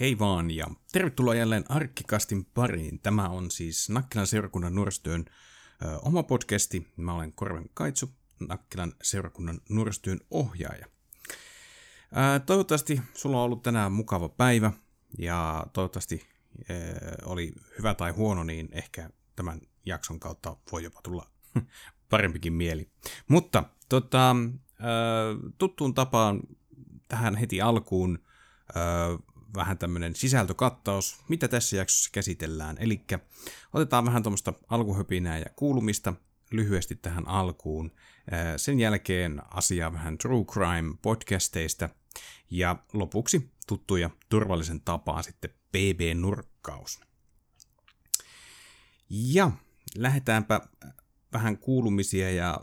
Hei 0.00 0.18
vaan 0.18 0.50
ja 0.50 0.66
tervetuloa 0.92 1.34
jälleen 1.34 1.64
Arkkikastin 1.68 2.44
pariin. 2.44 3.00
Tämä 3.00 3.28
on 3.28 3.50
siis 3.50 3.88
Nakkilan 3.88 4.26
seurakunnan 4.26 4.74
nuorisotyön 4.74 5.24
ö, 5.84 5.98
oma 5.98 6.22
podcasti. 6.22 6.86
Mä 6.96 7.14
olen 7.14 7.32
Korven 7.32 7.70
Kaitsu, 7.74 8.10
Nakkilan 8.48 8.92
seurakunnan 9.02 9.60
nuorisotyön 9.68 10.20
ohjaaja. 10.30 10.86
Ö, 11.26 12.40
toivottavasti 12.46 13.00
sulla 13.14 13.36
on 13.36 13.42
ollut 13.42 13.62
tänään 13.62 13.92
mukava 13.92 14.28
päivä 14.28 14.72
ja 15.18 15.66
toivottavasti 15.72 16.26
ö, 16.70 16.74
oli 17.24 17.52
hyvä 17.78 17.94
tai 17.94 18.10
huono, 18.10 18.44
niin 18.44 18.68
ehkä 18.72 19.10
tämän 19.36 19.60
jakson 19.86 20.20
kautta 20.20 20.56
voi 20.72 20.84
jopa 20.84 21.00
tulla 21.02 21.26
parempikin 22.10 22.52
mieli. 22.52 22.88
Mutta 23.28 23.64
tota, 23.88 24.30
ö, 24.30 25.52
tuttuun 25.58 25.94
tapaan 25.94 26.40
tähän 27.08 27.36
heti 27.36 27.60
alkuun 27.60 28.18
vähän 29.54 29.78
tämmöinen 29.78 30.16
sisältökattaus, 30.16 31.24
mitä 31.28 31.48
tässä 31.48 31.76
jaksossa 31.76 32.10
käsitellään. 32.12 32.76
Eli 32.80 33.04
otetaan 33.72 34.04
vähän 34.04 34.22
tuommoista 34.22 34.52
alkuhöpinää 34.68 35.38
ja 35.38 35.46
kuulumista 35.56 36.14
lyhyesti 36.50 36.96
tähän 36.96 37.28
alkuun. 37.28 37.92
Sen 38.56 38.80
jälkeen 38.80 39.42
asiaa 39.50 39.92
vähän 39.92 40.18
True 40.18 40.44
Crime 40.44 40.94
podcasteista 41.02 41.88
ja 42.50 42.76
lopuksi 42.92 43.50
tuttuja 43.66 44.10
turvallisen 44.28 44.80
tapaa 44.80 45.22
sitten 45.22 45.50
PB-nurkkaus. 45.50 47.00
Ja 49.10 49.50
lähdetäänpä 49.96 50.60
vähän 51.32 51.58
kuulumisia 51.58 52.30
ja 52.30 52.60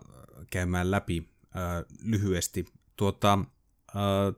käymään 0.50 0.92
läpi 0.92 1.30
äh, 1.56 1.62
lyhyesti. 2.04 2.66
Tuota, 2.96 3.40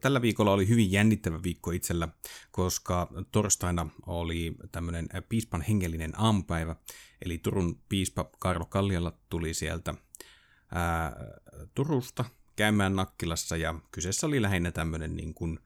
Tällä 0.02 0.22
viikolla 0.22 0.52
oli 0.52 0.68
hyvin 0.68 0.92
jännittävä 0.92 1.44
viikko 1.44 1.72
itsellä, 1.72 2.08
koska 2.52 3.08
torstaina 3.32 3.90
oli 4.08 4.56
tämmöinen 4.72 5.10
piispan 5.30 5.62
hengellinen 5.62 6.20
aamupäivä, 6.20 6.76
eli 7.26 7.38
Turun 7.38 7.82
piispa 7.90 8.30
Karlo 8.40 8.66
Kalliolla 8.66 9.14
tuli 9.30 9.54
sieltä 9.54 9.94
ää, 10.72 11.16
Turusta 11.76 12.26
käymään 12.56 12.96
Nakkilassa, 12.96 13.58
ja 13.58 13.76
kyseessä 13.92 14.28
oli 14.28 14.42
lähinnä 14.42 14.72
tämmöinen 14.72 15.16
niin 15.16 15.34
kuin, 15.34 15.60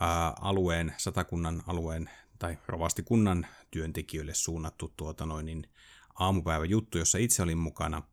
ää, 0.00 0.32
alueen, 0.40 0.94
satakunnan 0.96 1.62
alueen 1.66 2.10
tai 2.38 2.58
rovastikunnan 2.66 3.46
työntekijöille 3.70 4.34
suunnattu 4.34 4.92
tuota 4.96 5.26
noin, 5.26 5.46
niin 5.46 5.66
aamupäiväjuttu, 6.14 6.98
jossa 6.98 7.18
itse 7.18 7.42
olin 7.42 7.58
mukana– 7.58 8.02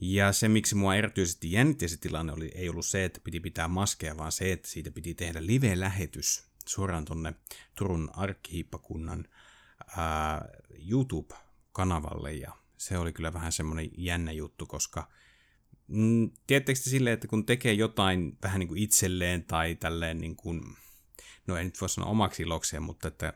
ja 0.00 0.32
se, 0.32 0.48
miksi 0.48 0.74
mua 0.74 0.94
erityisesti 0.94 1.52
jännitti 1.52 1.88
se 1.88 1.96
tilanne, 1.96 2.32
oli, 2.32 2.52
ei 2.54 2.68
ollut 2.68 2.86
se, 2.86 3.04
että 3.04 3.20
piti 3.24 3.40
pitää 3.40 3.68
maskeja, 3.68 4.16
vaan 4.16 4.32
se, 4.32 4.52
että 4.52 4.68
siitä 4.68 4.90
piti 4.90 5.14
tehdä 5.14 5.46
live-lähetys 5.46 6.46
suoraan 6.66 7.04
tonne 7.04 7.34
Turun 7.74 8.10
arkkihiippakunnan 8.12 9.28
YouTube-kanavalle. 10.90 12.32
Ja 12.32 12.52
se 12.76 12.98
oli 12.98 13.12
kyllä 13.12 13.32
vähän 13.32 13.52
semmoinen 13.52 13.90
jännä 13.96 14.32
juttu, 14.32 14.66
koska 14.66 15.08
mm, 15.86 16.30
tiedättekö 16.46 16.80
te 16.80 16.90
silleen, 16.90 17.14
että 17.14 17.28
kun 17.28 17.46
tekee 17.46 17.72
jotain 17.72 18.38
vähän 18.42 18.60
niin 18.60 18.68
kuin 18.68 18.82
itselleen 18.82 19.44
tai 19.44 19.74
tälleen 19.74 20.18
niin 20.18 20.36
kuin, 20.36 20.76
no 21.46 21.56
ei 21.56 21.64
nyt 21.64 21.80
voi 21.80 21.88
sanoa 21.88 22.10
omaksi 22.10 22.42
ilokseen, 22.42 22.82
mutta 22.82 23.08
että 23.08 23.32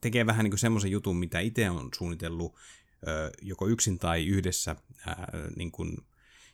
tekee 0.00 0.26
vähän 0.26 0.44
niin 0.44 0.50
kuin 0.50 0.58
semmoisen 0.58 0.90
jutun, 0.90 1.16
mitä 1.16 1.40
itse 1.40 1.70
on 1.70 1.88
suunnitellut 1.98 2.56
joko 3.42 3.68
yksin 3.68 3.98
tai 3.98 4.26
yhdessä 4.26 4.76
ää, 5.06 5.28
niin 5.56 5.72
kuin 5.72 5.96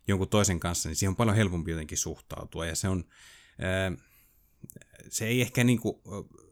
jonkun 0.09 0.29
toisen 0.29 0.61
kanssa, 0.61 0.89
niin 0.89 0.97
siihen 0.97 1.11
on 1.11 1.17
paljon 1.17 1.37
helpompi 1.37 1.71
jotenkin 1.71 1.99
suhtautua. 1.99 2.67
Ja 2.67 2.77
se 2.77 2.89
on, 2.89 3.05
ää, 3.59 3.93
se 5.09 5.27
ei 5.27 5.41
ehkä 5.41 5.65
niin 5.65 5.81
kuin 5.81 5.97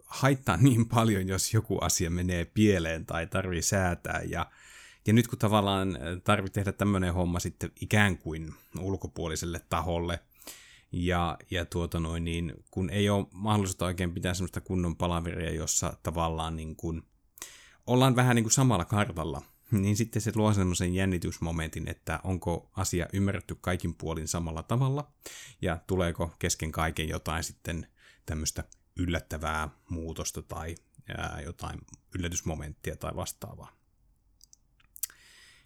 haittaa 0.05 0.57
niin 0.67 0.89
paljon, 0.89 1.29
jos 1.29 1.55
joku 1.55 1.79
asia 1.79 2.11
menee 2.11 2.45
pieleen 2.45 3.07
tai 3.07 3.27
tarvii 3.27 3.63
säätää. 3.63 4.23
Ja, 4.29 4.51
ja 5.07 5.13
nyt 5.13 5.29
kun 5.29 5.39
tavallaan 5.39 5.99
tarvitsee 6.25 6.65
tehdä 6.65 6.77
tämmöinen 6.77 7.15
homma 7.15 7.41
sitten 7.41 7.73
ikään 7.81 8.19
kuin 8.19 8.55
ulkopuoliselle 8.81 9.61
taholle, 9.69 10.19
ja, 10.93 11.39
ja 11.51 11.65
tuota 11.65 12.01
noin, 12.01 12.25
niin 12.25 12.53
kun 12.71 12.91
ei 12.91 13.11
ole 13.11 13.27
mahdollisuutta 13.33 13.85
oikein 13.85 14.15
pitää 14.15 14.35
semmoista 14.35 14.61
kunnon 14.61 14.97
palaveria, 14.97 15.55
jossa 15.55 15.97
tavallaan 16.03 16.57
niin 16.57 16.77
kuin 16.77 17.03
ollaan 17.87 18.17
vähän 18.17 18.37
niin 18.37 18.45
kuin 18.45 18.53
samalla 18.53 18.85
kartalla, 18.85 19.43
niin 19.73 19.97
sitten 19.97 20.23
se 20.23 20.33
luo 20.35 20.53
semmoisen 20.53 20.95
jännitysmomentin, 20.95 21.89
että 21.89 22.21
onko 22.25 22.71
asia 22.77 23.07
ymmärretty 23.13 23.55
kaikin 23.61 23.95
puolin 23.95 24.29
samalla 24.29 24.63
tavalla, 24.63 25.13
ja 25.63 25.79
tuleeko 25.87 26.35
kesken 26.39 26.73
kaiken 26.73 27.09
jotain 27.09 27.45
sitten 27.45 27.87
tämmöistä 28.27 28.65
yllättävää 28.97 29.69
muutosta 29.89 30.43
tai 30.43 30.75
ää, 31.19 31.41
jotain 31.45 31.81
yllätysmomenttia 32.15 32.97
tai 32.97 33.17
vastaavaa. 33.17 33.73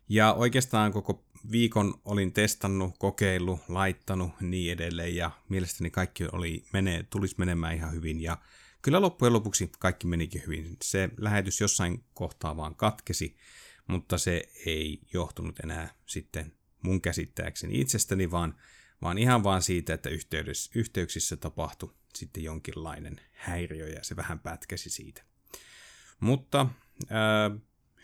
Ja 0.08 0.32
oikeastaan 0.32 0.92
koko 0.92 1.24
viikon 1.50 2.00
olin 2.04 2.32
testannut, 2.32 2.94
kokeillut, 2.98 3.60
laittanut 3.68 4.30
niin 4.40 4.72
edelleen 4.72 5.16
ja 5.16 5.30
mielestäni 5.48 5.90
kaikki 5.90 6.24
oli 6.32 6.64
menee, 6.72 7.02
tulisi 7.02 7.34
menemään 7.38 7.74
ihan 7.74 7.92
hyvin 7.92 8.20
ja 8.20 8.38
kyllä 8.82 9.00
loppujen 9.00 9.32
lopuksi 9.32 9.70
kaikki 9.78 10.06
menikin 10.06 10.42
hyvin. 10.46 10.76
Se 10.82 11.10
lähetys 11.16 11.60
jossain 11.60 12.04
kohtaa 12.14 12.56
vaan 12.56 12.74
katkesi 12.74 13.36
mutta 13.86 14.18
se 14.18 14.42
ei 14.66 15.00
johtunut 15.12 15.60
enää 15.60 15.94
sitten 16.06 16.52
mun 16.82 17.00
käsittääkseni 17.00 17.80
itsestäni, 17.80 18.30
vaan, 18.30 18.54
vaan 19.02 19.18
ihan 19.18 19.44
vaan 19.44 19.62
siitä, 19.62 19.94
että 19.94 20.10
yhteyksissä 20.74 21.36
tapahtui 21.36 21.94
sitten 22.14 22.42
jonkinlainen 22.42 23.20
häiriö 23.32 23.88
ja 23.88 24.04
se 24.04 24.16
vähän 24.16 24.38
pätkäsi 24.38 24.90
siitä. 24.90 25.22
Mutta 26.20 26.66
ää, 27.10 27.50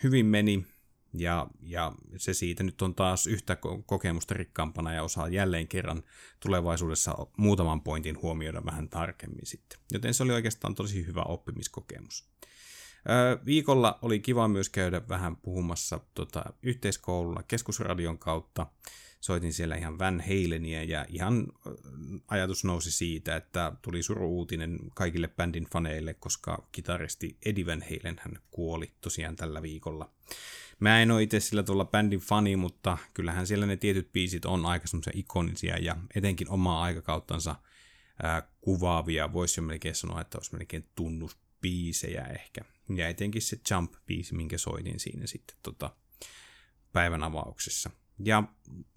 hyvin 0.03 0.27
meni 0.27 0.67
ja, 1.15 1.47
ja 1.61 1.93
se 2.17 2.35
siitä 2.35 2.63
nyt 2.63 2.83
on 2.83 2.95
taas 2.95 3.27
yhtä 3.27 3.57
kokemusta 3.87 4.35
rikkaampana 4.35 4.93
ja 4.93 5.03
osaa 5.03 5.29
jälleen 5.29 5.69
kerran 5.69 6.03
tulevaisuudessa 6.41 7.15
muutaman 7.37 7.83
pointin 7.83 8.23
huomioida 8.23 8.65
vähän 8.65 8.89
tarkemmin 8.89 9.47
sitten. 9.47 9.79
Joten 9.93 10.15
se 10.15 10.23
oli 10.23 10.33
oikeastaan 10.33 10.75
tosi 10.75 11.07
hyvä 11.07 11.23
oppimiskokemus. 11.23 12.29
Viikolla 13.47 13.99
oli 14.03 14.21
kiva 14.21 14.49
myös 14.49 14.69
käydä 14.69 15.09
vähän 15.09 15.37
puhumassa 15.37 16.01
tota, 16.15 16.45
yhteiskoululla 16.63 17.43
keskusradion 17.43 18.19
kautta. 18.19 18.67
Soitin 19.21 19.53
siellä 19.53 19.77
ihan 19.77 19.99
Van 19.99 20.21
Halenia 20.21 20.83
ja 20.83 21.07
ihan 21.09 21.47
ajatus 22.29 22.65
nousi 22.65 22.91
siitä, 22.91 23.37
että 23.37 23.73
tuli 23.83 24.03
suru-uutinen 24.03 24.79
kaikille 24.95 25.29
bändin 25.29 25.67
faneille, 25.73 26.15
koska 26.15 26.69
kitaristi 26.73 27.37
Eddie 27.45 27.67
Van 27.67 27.83
Halen 27.83 28.21
hän 28.21 28.39
kuoli 28.51 28.93
tosiaan 29.01 29.37
tällä 29.37 29.63
viikolla. 29.63 30.11
Mä 30.81 31.03
en 31.03 31.11
ole 31.11 31.23
itse 31.23 31.41
sillä 31.41 31.63
tuolla 31.63 31.85
bändin 31.85 32.21
fani, 32.21 32.57
mutta 32.57 32.99
kyllähän 33.15 33.47
siellä 33.47 33.67
ne 33.67 33.77
tietyt 33.77 34.13
biisit 34.13 34.45
on 34.45 34.67
aika 34.67 34.87
semmoisia 34.87 35.13
ikonisia 35.17 35.79
ja 35.79 35.97
etenkin 36.15 36.51
omaa 36.51 36.83
aikakauttansa 36.83 37.57
kuvaavia. 38.61 39.33
Voisi 39.33 39.61
jo 39.61 39.65
melkein 39.65 39.95
sanoa, 39.95 40.21
että 40.21 40.39
olisi 40.39 40.55
melkein 40.57 40.89
tunnusbiisejä 40.95 42.25
ehkä. 42.25 42.61
Ja 42.89 43.09
etenkin 43.09 43.43
se 43.43 43.57
Jump-biisi, 43.71 44.35
minkä 44.35 44.59
soitin 44.59 45.01
siinä 45.01 45.27
sitten 45.27 45.57
tota, 45.63 45.97
päivän 46.93 47.23
avauksessa. 47.23 47.91
Ja 48.25 48.43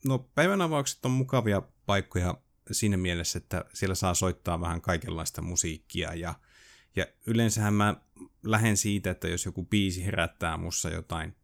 no, 0.05 0.19
päivän 0.19 0.61
avaukset 0.61 1.05
on 1.05 1.11
mukavia 1.11 1.61
paikkoja 1.85 2.41
siinä 2.71 2.97
mielessä, 2.97 3.37
että 3.37 3.65
siellä 3.73 3.95
saa 3.95 4.13
soittaa 4.13 4.61
vähän 4.61 4.81
kaikenlaista 4.81 5.41
musiikkia 5.41 6.13
ja, 6.13 6.33
ja 6.95 7.05
yleensähän 7.27 7.73
mä 7.73 7.95
lähden 8.43 8.77
siitä, 8.77 9.11
että 9.11 9.27
jos 9.27 9.45
joku 9.45 9.63
biisi 9.63 10.05
herättää 10.05 10.57
mussa 10.57 10.89
jotain 10.89 11.35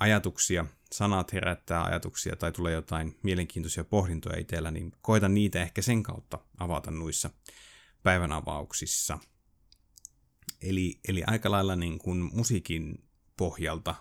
ajatuksia, 0.00 0.66
sanat 0.92 1.32
herättää 1.32 1.84
ajatuksia 1.84 2.36
tai 2.36 2.52
tulee 2.52 2.72
jotain 2.72 3.18
mielenkiintoisia 3.22 3.84
pohdintoja 3.84 4.40
itsellä, 4.40 4.70
niin 4.70 4.92
koitan 5.02 5.34
niitä 5.34 5.62
ehkä 5.62 5.82
sen 5.82 6.02
kautta 6.02 6.38
avata 6.58 6.90
nuissa 6.90 7.30
päivän 8.02 8.32
avauksissa– 8.32 9.18
Eli, 10.62 11.00
eli 11.08 11.22
aika 11.26 11.50
lailla 11.50 11.76
niin 11.76 11.98
kuin 11.98 12.30
musiikin 12.34 13.04
pohjalta 13.36 13.94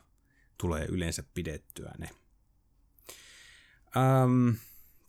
tulee 0.57 0.85
yleensä 0.85 1.23
pidettyä 1.33 1.91
ne. 1.97 2.09
Ähm, 3.97 4.49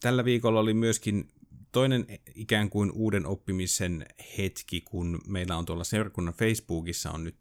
tällä 0.01 0.25
viikolla 0.25 0.61
oli 0.61 0.75
myöskin 0.75 1.29
toinen 1.73 2.07
ikään 2.35 2.71
kuin 2.71 2.93
uuden 2.93 3.27
oppimisen 3.27 4.07
hetki, 4.39 4.81
kun 4.81 5.21
meillä 5.27 5.57
on 5.57 5.67
tuolla 5.67 5.85
seurakunnan 5.85 6.35
Facebookissa 6.35 7.11
on 7.11 7.25
nyt 7.25 7.37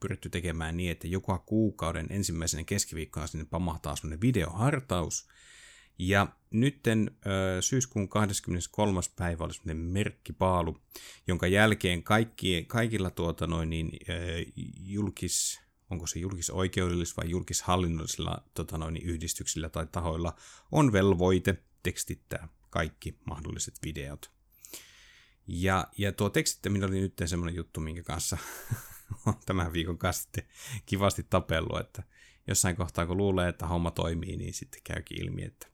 pyritty 0.00 0.30
tekemään 0.30 0.76
niin, 0.76 0.90
että 0.90 1.08
joka 1.08 1.38
kuukauden 1.38 2.06
ensimmäisenä 2.10 2.64
keskiviikkona 2.64 3.26
sinne 3.26 3.44
pamahtaa 3.44 3.96
semmoinen 3.96 4.20
videohartaus, 4.20 5.28
ja 5.98 6.26
nytten 6.50 7.10
syyskuun 7.60 8.08
23. 8.08 9.00
päivä 9.16 9.44
oli 9.44 9.54
semmoinen 9.54 9.84
merkkipaalu, 9.84 10.78
jonka 11.26 11.46
jälkeen 11.46 12.02
kaikki, 12.02 12.64
kaikilla 12.68 13.10
tuota 13.10 13.46
noin 13.46 13.70
niin, 13.70 13.90
julkis, 14.80 15.60
onko 15.90 16.06
se 16.06 16.20
julkisoikeudellis- 16.20 17.16
vai 17.16 17.30
julkishallinnollisilla 17.30 18.44
tota 18.54 18.78
noin, 18.78 18.94
niin 18.94 19.06
yhdistyksillä 19.06 19.68
tai 19.68 19.86
tahoilla 19.86 20.36
on 20.72 20.92
velvoite 20.92 21.62
tekstittää 21.82 22.48
kaikki 22.70 23.18
mahdolliset 23.24 23.74
videot. 23.84 24.30
Ja, 25.46 25.88
ja 25.98 26.12
tuo 26.12 26.30
tekstittäminen 26.30 26.88
oli 26.88 27.00
nyt 27.00 27.22
semmoinen 27.26 27.54
juttu, 27.54 27.80
minkä 27.80 28.02
kanssa 28.02 28.38
tämän 29.46 29.72
viikon 29.72 29.98
kanssa 29.98 30.22
sitten 30.22 30.44
kivasti 30.86 31.26
tapellut, 31.30 31.80
että 31.80 32.02
jossain 32.46 32.76
kohtaa 32.76 33.06
kun 33.06 33.16
luulee, 33.16 33.48
että 33.48 33.66
homma 33.66 33.90
toimii, 33.90 34.36
niin 34.36 34.54
sitten 34.54 34.80
käykin 34.84 35.22
ilmi, 35.22 35.44
että 35.44 35.73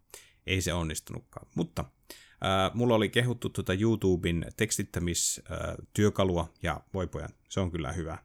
ei 0.50 0.62
se 0.62 0.72
onnistunutkaan. 0.72 1.46
Mutta 1.54 1.84
äh, 1.84 2.74
mulla 2.74 2.94
oli 2.94 3.08
kehuttu 3.08 3.48
tuota 3.48 3.72
YouTuben 3.74 4.46
tekstittämistyökalua, 4.56 6.52
ja 6.62 6.80
voi 6.94 7.06
pojan, 7.06 7.30
se 7.48 7.60
on 7.60 7.70
kyllä 7.70 7.92
hyvä. 7.92 8.18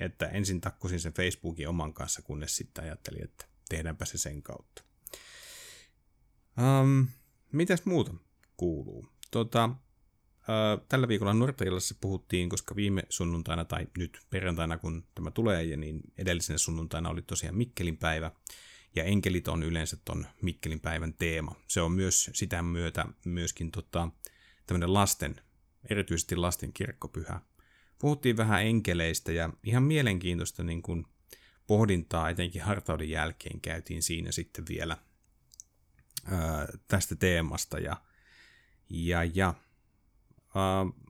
Että 0.00 0.26
ensin 0.26 0.60
takkusin 0.60 1.00
sen 1.00 1.12
Facebookin 1.12 1.68
oman 1.68 1.94
kanssa, 1.94 2.22
kunnes 2.22 2.56
sitten 2.56 2.84
ajattelin, 2.84 3.24
että 3.24 3.46
tehdäänpä 3.68 4.04
se 4.04 4.18
sen 4.18 4.42
kautta. 4.42 4.82
Um, 6.82 7.06
mitäs 7.52 7.84
muuta 7.84 8.14
kuuluu? 8.56 9.06
Tota, 9.30 9.70
tällä 10.88 11.08
viikolla 11.08 11.34
Nortailassa 11.34 11.94
puhuttiin, 12.00 12.48
koska 12.48 12.76
viime 12.76 13.02
sunnuntaina 13.08 13.64
tai 13.64 13.86
nyt 13.98 14.18
perjantaina, 14.30 14.78
kun 14.78 15.04
tämä 15.14 15.30
tulee, 15.30 15.76
niin 15.76 16.00
edellisenä 16.18 16.58
sunnuntaina 16.58 17.10
oli 17.10 17.22
tosiaan 17.22 17.56
Mikkelin 17.56 17.96
päivä. 17.96 18.30
Ja 18.94 19.04
enkelit 19.04 19.48
on 19.48 19.62
yleensä 19.62 19.96
ton 20.04 20.26
Mikkelin 20.42 20.80
päivän 20.80 21.14
teema. 21.14 21.56
Se 21.68 21.80
on 21.80 21.92
myös 21.92 22.30
sitä 22.34 22.62
myötä 22.62 23.04
myöskin 23.24 23.70
tota, 23.70 24.08
tämmöinen 24.66 24.94
lasten, 24.94 25.40
erityisesti 25.90 26.36
lasten 26.36 26.72
kirkkopyhä. 26.72 27.40
Puhuttiin 27.98 28.36
vähän 28.36 28.62
enkeleistä 28.62 29.32
ja 29.32 29.50
ihan 29.64 29.82
mielenkiintoista 29.82 30.62
niin 30.62 30.82
kuin 30.82 31.06
pohdintaa 31.66 32.30
etenkin 32.30 32.62
hartauden 32.62 33.10
jälkeen 33.10 33.60
käytiin 33.60 34.02
siinä 34.02 34.32
sitten 34.32 34.64
vielä 34.68 34.96
ää, 36.24 36.68
tästä 36.88 37.16
teemasta. 37.16 37.78
Ja, 37.78 37.96
ja, 38.90 39.24
ja 39.24 39.54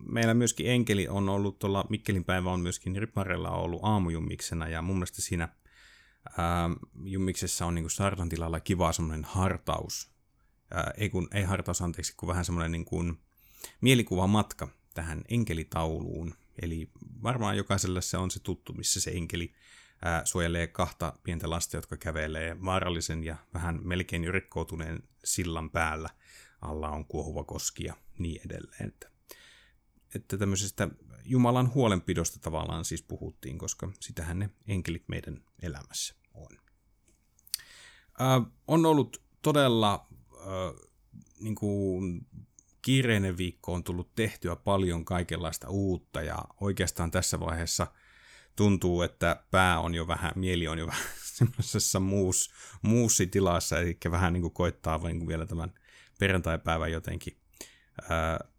meillä 0.09 0.35
myöskin 0.35 0.67
enkeli 0.67 1.09
on 1.09 1.29
ollut 1.29 1.59
tuolla, 1.59 1.87
Mikkelin 1.89 2.25
päivä 2.25 2.51
on 2.51 2.61
myöskin 2.61 2.97
Riparella 2.97 3.51
ollut 3.51 3.81
aamujummiksena 3.85 4.69
ja 4.69 4.83
mun 4.83 4.97
mielestä 4.97 5.23
siinä 5.23 5.49
ää, 6.39 6.71
jummiksessa 7.05 7.67
on 7.67 7.75
niin 7.75 7.85
kuin 7.85 8.29
tilalla 8.29 8.61
kiva 8.61 8.93
semmoinen 8.93 9.25
hartaus. 9.25 10.11
Ää, 10.71 10.93
ei, 10.97 11.11
kun, 11.11 11.29
ei 11.35 11.43
hartaus, 11.43 11.83
anteeksi, 11.83 12.15
kun 12.17 12.29
vähän 12.29 12.45
semmoinen 12.45 12.73
niin 12.73 12.85
kuin 12.85 13.19
mielikuva 13.81 14.27
matka 14.27 14.69
tähän 14.95 15.23
enkelitauluun. 15.29 16.35
Eli 16.63 16.91
varmaan 17.23 17.57
jokaiselle 17.57 18.03
se 18.03 18.17
on 18.17 18.31
se 18.31 18.41
tuttu, 18.41 18.73
missä 18.73 19.01
se 19.01 19.11
enkeli 19.11 19.55
ää, 20.05 20.25
suojelee 20.25 20.67
kahta 20.67 21.13
pientä 21.23 21.51
lasta, 21.51 21.77
jotka 21.77 21.97
kävelee 21.97 22.65
vaarallisen 22.65 23.25
ja 23.25 23.37
vähän 23.55 23.81
melkein 23.83 24.35
rikkoutuneen 24.35 25.03
sillan 25.25 25.71
päällä. 25.71 26.09
Alla 26.61 26.89
on 26.89 27.05
kuohuva 27.05 27.45
koski 27.45 27.85
ja 27.85 27.95
niin 28.19 28.41
edelleen. 28.47 28.93
Että 30.15 30.39
tämmöisestä 30.39 30.89
Jumalan 31.25 31.75
huolenpidosta 31.75 32.39
tavallaan 32.41 32.85
siis 32.85 33.03
puhuttiin, 33.03 33.59
koska 33.59 33.93
sitähän 34.01 34.39
ne 34.39 34.51
enkelit 34.67 35.05
meidän 35.09 35.45
elämässä 35.63 36.15
on. 36.35 36.59
Ää, 38.19 38.43
on 38.67 38.87
ollut 38.87 39.23
todella 39.43 40.07
ää, 40.39 40.47
niin 41.41 41.55
kuin 41.55 42.27
kiireinen 42.83 43.37
viikko 43.37 43.73
on 43.73 43.85
tullut 43.85 44.15
tehtyä 44.15 44.57
paljon 44.57 45.05
kaikenlaista 45.05 45.69
uutta 45.71 46.23
ja 46.23 46.45
oikeastaan 46.61 47.11
tässä 47.11 47.41
vaiheessa– 47.41 47.87
tuntuu, 48.57 49.03
että 49.03 49.45
pää 49.51 49.81
on 49.81 49.95
jo 49.95 50.07
vähän, 50.07 50.33
mieli 50.35 50.69
on 50.69 50.79
jo 50.79 50.87
vähän 50.93 51.09
semmoisessa 51.25 52.01
muus, 52.01 52.51
muussitilassa, 52.83 53.79
eli 53.79 53.99
vähän 54.11 54.33
niin 54.33 54.43
kuin 54.43 54.55
koittaa 54.55 54.99
niin 54.99 55.29
vielä 55.29 55.47
tämän 55.47 55.75
perjantaipäivän 56.19 56.93
jotenkin 56.93 57.37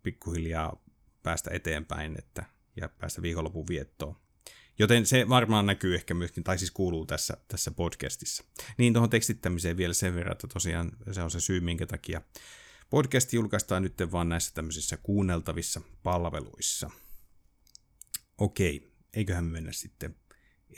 pikkuhiljaa 0.03 0.82
päästä 1.23 1.51
eteenpäin 1.53 2.15
että, 2.19 2.45
ja 2.75 2.89
päästä 2.89 3.21
viikonlopun 3.21 3.67
viettoon. 3.69 4.15
Joten 4.79 5.05
se 5.05 5.29
varmaan 5.29 5.65
näkyy 5.65 5.95
ehkä 5.95 6.13
myöskin, 6.13 6.43
tai 6.43 6.57
siis 6.57 6.71
kuuluu 6.71 7.05
tässä, 7.05 7.37
tässä 7.47 7.71
podcastissa. 7.71 8.43
Niin 8.77 8.93
tuohon 8.93 9.09
tekstittämiseen 9.09 9.77
vielä 9.77 9.93
sen 9.93 10.15
verran, 10.15 10.31
että 10.31 10.47
tosiaan 10.47 10.91
se 11.11 11.21
on 11.21 11.31
se 11.31 11.39
syy, 11.39 11.61
minkä 11.61 11.85
takia 11.85 12.21
podcast 12.89 13.33
julkaistaan 13.33 13.83
nyt 13.83 13.93
vaan 14.11 14.29
näissä 14.29 14.53
tämmöisissä 14.53 14.97
kuunneltavissa 14.97 15.81
palveluissa. 16.03 16.89
Okei, 18.37 18.93
eiköhän 19.13 19.45
me 19.45 19.51
mennä 19.51 19.71
sitten 19.71 20.15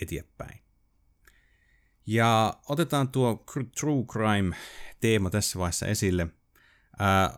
eteenpäin. 0.02 0.60
Ja 2.06 2.60
otetaan 2.70 3.10
tuo 3.10 3.46
True 3.80 4.06
Crime-teema 4.06 5.30
tässä 5.30 5.60
vaiheessa 5.60 5.86
esille. 5.86 6.28
Ää, 7.00 7.38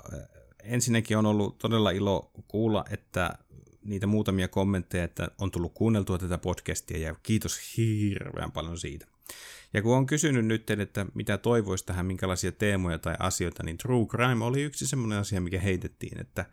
ensinnäkin 0.67 1.17
on 1.17 1.25
ollut 1.25 1.57
todella 1.57 1.91
ilo 1.91 2.31
kuulla, 2.47 2.85
että 2.89 3.37
niitä 3.85 4.07
muutamia 4.07 4.47
kommentteja, 4.47 5.03
että 5.03 5.27
on 5.37 5.51
tullut 5.51 5.73
kuunneltua 5.73 6.17
tätä 6.17 6.37
podcastia 6.37 6.97
ja 6.97 7.15
kiitos 7.23 7.77
hirveän 7.77 8.51
paljon 8.51 8.77
siitä. 8.77 9.07
Ja 9.73 9.81
kun 9.81 9.97
on 9.97 10.05
kysynyt 10.05 10.45
nyt, 10.45 10.69
että 10.69 11.05
mitä 11.13 11.37
toivoisi 11.37 11.85
tähän, 11.85 12.05
minkälaisia 12.05 12.51
teemoja 12.51 12.97
tai 12.97 13.15
asioita, 13.19 13.63
niin 13.63 13.77
True 13.77 14.05
Crime 14.05 14.45
oli 14.45 14.61
yksi 14.61 14.87
semmoinen 14.87 15.19
asia, 15.19 15.41
mikä 15.41 15.59
heitettiin, 15.59 16.19
että 16.21 16.45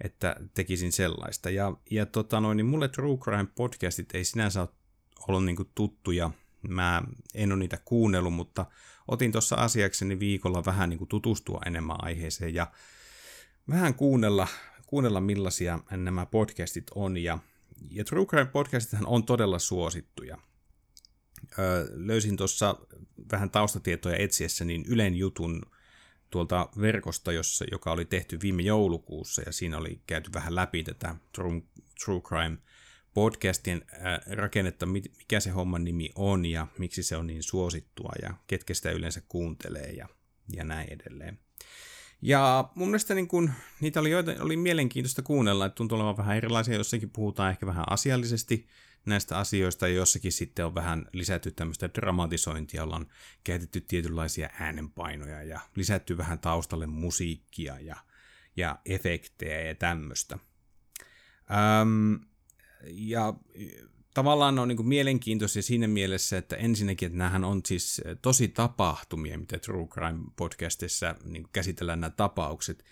että 0.00 0.36
tekisin 0.54 0.92
sellaista. 0.92 1.50
Ja, 1.50 1.72
ja 1.90 2.06
tota 2.06 2.40
noin, 2.40 2.56
niin 2.56 2.66
mulle 2.66 2.88
True 2.88 3.16
Crime 3.16 3.46
podcastit 3.54 4.14
ei 4.14 4.24
sinänsä 4.24 4.60
ole 4.60 4.68
ollut 5.28 5.44
niin 5.44 5.56
tuttuja. 5.74 6.30
Mä 6.68 7.02
en 7.34 7.52
ole 7.52 7.58
niitä 7.58 7.78
kuunnellut, 7.84 8.34
mutta 8.34 8.66
otin 9.08 9.32
tuossa 9.32 9.56
asiakseni 9.56 10.18
viikolla 10.18 10.64
vähän 10.64 10.90
niin 10.90 11.08
tutustua 11.08 11.60
enemmän 11.66 12.04
aiheeseen 12.04 12.54
ja 12.54 12.66
vähän 13.70 13.94
kuunnella, 13.94 14.48
kuunnella 14.86 15.20
millaisia 15.20 15.78
nämä 15.90 16.26
podcastit 16.26 16.90
on. 16.94 17.16
Ja, 17.16 17.38
ja 17.90 18.04
True 18.04 18.26
Crime 18.26 18.44
podcastithan 18.44 19.06
on 19.06 19.24
todella 19.24 19.58
suosittuja. 19.58 20.38
Öö, 21.58 21.86
löysin 21.90 22.36
tuossa 22.36 22.76
vähän 23.32 23.50
taustatietoja 23.50 24.16
etsiessä 24.16 24.64
niin 24.64 24.84
Ylen 24.88 25.16
jutun 25.16 25.62
tuolta 26.30 26.68
verkosta, 26.80 27.32
jossa, 27.32 27.64
joka 27.72 27.92
oli 27.92 28.04
tehty 28.04 28.38
viime 28.42 28.62
joulukuussa, 28.62 29.42
ja 29.46 29.52
siinä 29.52 29.78
oli 29.78 30.00
käyty 30.06 30.30
vähän 30.34 30.54
läpi 30.54 30.82
tätä 30.82 31.16
True, 31.32 31.62
True 32.04 32.20
Crime 32.20 32.58
podcastien 33.14 33.84
rakennetta, 34.26 34.86
mikä 34.86 35.40
se 35.40 35.50
homman 35.50 35.84
nimi 35.84 36.10
on 36.14 36.46
ja 36.46 36.66
miksi 36.78 37.02
se 37.02 37.16
on 37.16 37.26
niin 37.26 37.42
suosittua 37.42 38.12
ja 38.22 38.34
ketkä 38.46 38.74
sitä 38.74 38.90
yleensä 38.90 39.22
kuuntelee 39.28 39.92
ja, 39.92 40.08
ja 40.52 40.64
näin 40.64 40.92
edelleen. 40.92 41.38
Ja 42.22 42.70
mun 42.74 42.88
mielestä 42.88 43.14
niin 43.14 43.28
kun, 43.28 43.50
niitä 43.80 44.00
oli, 44.00 44.10
joita, 44.10 44.34
oli 44.40 44.56
mielenkiintoista 44.56 45.22
kuunnella, 45.22 45.66
että 45.66 45.76
tuntuu 45.76 45.98
olevan 45.98 46.16
vähän 46.16 46.36
erilaisia, 46.36 46.74
jossakin 46.74 47.10
puhutaan 47.10 47.50
ehkä 47.50 47.66
vähän 47.66 47.84
asiallisesti 47.90 48.68
näistä 49.06 49.38
asioista 49.38 49.88
ja 49.88 49.94
jossakin 49.94 50.32
sitten 50.32 50.66
on 50.66 50.74
vähän 50.74 51.06
lisätty 51.12 51.50
tämmöistä 51.50 51.90
dramatisointia, 51.94 52.82
ollaan 52.82 53.06
käytetty 53.44 53.80
tietynlaisia 53.80 54.50
äänenpainoja 54.60 55.42
ja 55.42 55.60
lisätty 55.76 56.16
vähän 56.16 56.38
taustalle 56.38 56.86
musiikkia 56.86 57.80
ja, 57.80 57.96
ja 58.56 58.78
efektejä 58.84 59.60
ja 59.60 59.74
tämmöistä. 59.74 60.38
Öm, 61.80 62.20
ja 62.84 63.34
tavallaan 64.14 64.58
on 64.58 64.68
niin 64.68 64.86
mielenkiintoisia 64.86 65.62
siinä 65.62 65.88
mielessä, 65.88 66.38
että 66.38 66.56
ensinnäkin, 66.56 67.06
että 67.06 67.18
näähän 67.18 67.44
on 67.44 67.60
siis 67.66 68.00
tosi 68.22 68.48
tapahtumia, 68.48 69.38
mitä 69.38 69.58
True 69.58 69.86
Crime 69.86 70.24
podcastissa 70.36 71.14
niin 71.24 71.48
käsitellään 71.52 72.00
nämä 72.00 72.10
tapaukset. 72.10 72.84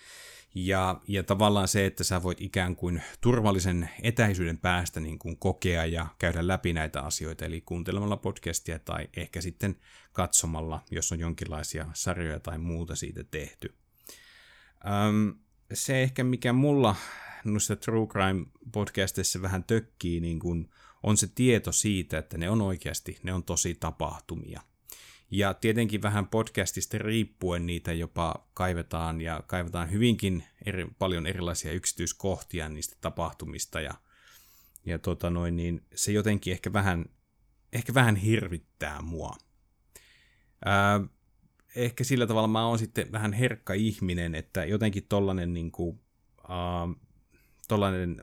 Ja, 0.54 1.00
ja 1.08 1.22
tavallaan 1.22 1.68
se, 1.68 1.86
että 1.86 2.04
sä 2.04 2.22
voit 2.22 2.40
ikään 2.40 2.76
kuin 2.76 3.02
turvallisen 3.20 3.90
etäisyyden 4.02 4.58
päästä 4.58 5.00
niin 5.00 5.18
kuin 5.18 5.36
kokea 5.36 5.86
ja 5.86 6.06
käydä 6.18 6.46
läpi 6.46 6.72
näitä 6.72 7.00
asioita, 7.00 7.44
eli 7.44 7.60
kuuntelemalla 7.60 8.16
podcastia 8.16 8.78
tai 8.78 9.08
ehkä 9.16 9.40
sitten 9.40 9.76
katsomalla, 10.12 10.82
jos 10.90 11.12
on 11.12 11.20
jonkinlaisia 11.20 11.86
sarjoja 11.92 12.40
tai 12.40 12.58
muuta 12.58 12.96
siitä 12.96 13.24
tehty. 13.24 13.74
Öm, 15.08 15.34
se 15.72 16.02
ehkä 16.02 16.24
mikä 16.24 16.52
mulla 16.52 16.96
noissa 17.44 17.76
True 17.76 18.06
Crime 18.06 18.46
podcastissa 18.72 19.42
vähän 19.42 19.64
tökkii, 19.64 20.20
niin 20.20 20.38
kuin 20.38 20.70
on 21.02 21.16
se 21.16 21.26
tieto 21.34 21.72
siitä, 21.72 22.18
että 22.18 22.38
ne 22.38 22.50
on 22.50 22.62
oikeasti, 22.62 23.18
ne 23.22 23.32
on 23.32 23.44
tosi 23.44 23.74
tapahtumia. 23.74 24.60
Ja 25.30 25.54
tietenkin 25.54 26.02
vähän 26.02 26.28
podcastista 26.28 26.98
riippuen 26.98 27.66
niitä 27.66 27.92
jopa 27.92 28.48
kaivetaan 28.54 29.20
ja 29.20 29.44
kaivetaan 29.46 29.90
hyvinkin 29.90 30.44
eri, 30.66 30.86
paljon 30.98 31.26
erilaisia 31.26 31.72
yksityiskohtia 31.72 32.68
niistä 32.68 32.96
tapahtumista 33.00 33.80
ja, 33.80 33.94
ja 34.86 34.98
tota 34.98 35.30
noin, 35.30 35.56
niin 35.56 35.86
se 35.94 36.12
jotenkin 36.12 36.52
ehkä 36.52 36.72
vähän, 36.72 37.04
ehkä 37.72 37.94
vähän 37.94 38.16
hirvittää 38.16 39.02
mua. 39.02 39.36
Ää, 40.64 41.00
ehkä 41.76 42.04
sillä 42.04 42.26
tavalla 42.26 42.48
mä 42.48 42.66
oon 42.66 42.78
sitten 42.78 43.12
vähän 43.12 43.32
herkka 43.32 43.72
ihminen, 43.72 44.34
että 44.34 44.64
jotenkin 44.64 45.06
tollanen, 45.08 45.54
niin 45.54 45.72
kuin, 45.72 46.00
ää, 46.48 46.88
tollanen 47.68 48.22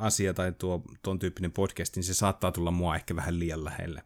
asia 0.00 0.34
tai 0.34 0.52
tuo, 0.52 0.82
tuon 1.02 1.18
tyyppinen 1.18 1.52
podcast, 1.52 1.96
niin 1.96 2.04
se 2.04 2.14
saattaa 2.14 2.52
tulla 2.52 2.70
mua 2.70 2.96
ehkä 2.96 3.16
vähän 3.16 3.38
liian 3.38 3.64
lähelle. 3.64 4.02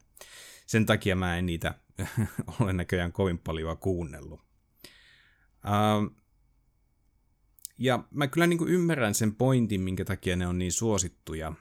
Sen 0.66 0.86
takia 0.86 1.16
mä 1.16 1.38
en 1.38 1.46
niitä 1.46 1.74
ole 2.60 2.72
näköjään 2.72 3.12
kovin 3.12 3.38
paljon 3.38 3.78
kuunnellut. 3.78 4.40
Uh, 5.64 6.16
ja 7.78 8.04
mä 8.10 8.26
kyllä 8.26 8.46
niin 8.46 8.58
kuin 8.58 8.70
ymmärrän 8.70 9.14
sen 9.14 9.34
pointin, 9.34 9.80
minkä 9.80 10.04
takia 10.04 10.36
ne 10.36 10.46
on 10.46 10.58
niin 10.58 10.72
suosittuja. 10.72 11.52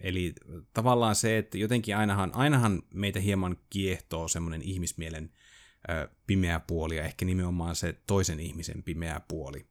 Eli 0.00 0.34
tavallaan 0.74 1.14
se, 1.14 1.38
että 1.38 1.58
jotenkin 1.58 1.96
ainahan, 1.96 2.30
ainahan 2.34 2.82
meitä 2.94 3.20
hieman 3.20 3.56
kiehtoo 3.70 4.28
semmoinen 4.28 4.62
ihmismielen 4.62 5.30
ö, 5.90 6.08
pimeä 6.26 6.60
puoli 6.60 6.96
ja 6.96 7.04
ehkä 7.04 7.24
nimenomaan 7.24 7.76
se 7.76 7.94
toisen 8.06 8.40
ihmisen 8.40 8.82
pimeä 8.82 9.20
puoli. 9.28 9.66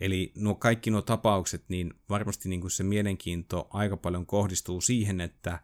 Eli 0.00 0.32
nuo 0.36 0.54
kaikki 0.54 0.90
nuo 0.90 1.02
tapaukset, 1.02 1.64
niin 1.68 1.94
varmasti 2.08 2.48
niin 2.48 2.60
kuin 2.60 2.70
se 2.70 2.82
mielenkiinto 2.82 3.68
aika 3.70 3.96
paljon 3.96 4.26
kohdistuu 4.26 4.80
siihen, 4.80 5.20
että 5.20 5.60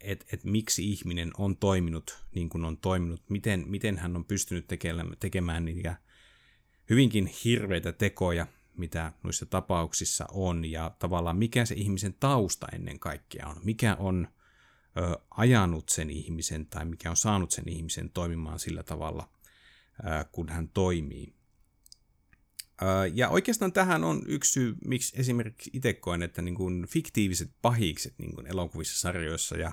et, 0.00 0.24
et 0.32 0.44
miksi 0.44 0.90
ihminen 0.90 1.30
on 1.38 1.56
toiminut 1.56 2.24
niin 2.34 2.48
kuin 2.48 2.64
on 2.64 2.76
toiminut, 2.76 3.22
miten, 3.28 3.64
miten 3.66 3.98
hän 3.98 4.16
on 4.16 4.24
pystynyt 4.24 4.66
tekemään, 4.66 5.16
tekemään 5.20 5.64
niitä 5.64 5.96
hyvinkin 6.90 7.26
hirveitä 7.44 7.92
tekoja, 7.92 8.46
mitä 8.76 9.12
noissa 9.22 9.46
tapauksissa 9.46 10.26
on, 10.32 10.64
ja 10.64 10.96
tavallaan 10.98 11.36
mikä 11.36 11.64
se 11.64 11.74
ihmisen 11.74 12.14
tausta 12.20 12.66
ennen 12.72 12.98
kaikkea 12.98 13.46
on, 13.46 13.56
mikä 13.64 13.96
on 13.98 14.28
ö, 14.96 15.18
ajanut 15.30 15.88
sen 15.88 16.10
ihmisen 16.10 16.66
tai 16.66 16.84
mikä 16.84 17.10
on 17.10 17.16
saanut 17.16 17.50
sen 17.50 17.68
ihmisen 17.68 18.10
toimimaan 18.10 18.58
sillä 18.58 18.82
tavalla, 18.82 19.28
ö, 19.98 20.24
kun 20.32 20.48
hän 20.48 20.68
toimii. 20.68 21.34
Ö, 22.82 22.86
ja 23.14 23.28
oikeastaan 23.28 23.72
tähän 23.72 24.04
on 24.04 24.22
yksi 24.26 24.52
syy, 24.52 24.74
miksi 24.84 25.20
esimerkiksi 25.20 25.70
itse 25.72 25.92
koen, 25.92 26.22
että 26.22 26.42
niin 26.42 26.54
kuin 26.54 26.86
fiktiiviset 26.86 27.50
pahikset 27.62 28.14
niin 28.18 28.34
kuin 28.34 28.46
elokuvissa, 28.46 29.00
sarjoissa 29.00 29.56
ja 29.56 29.72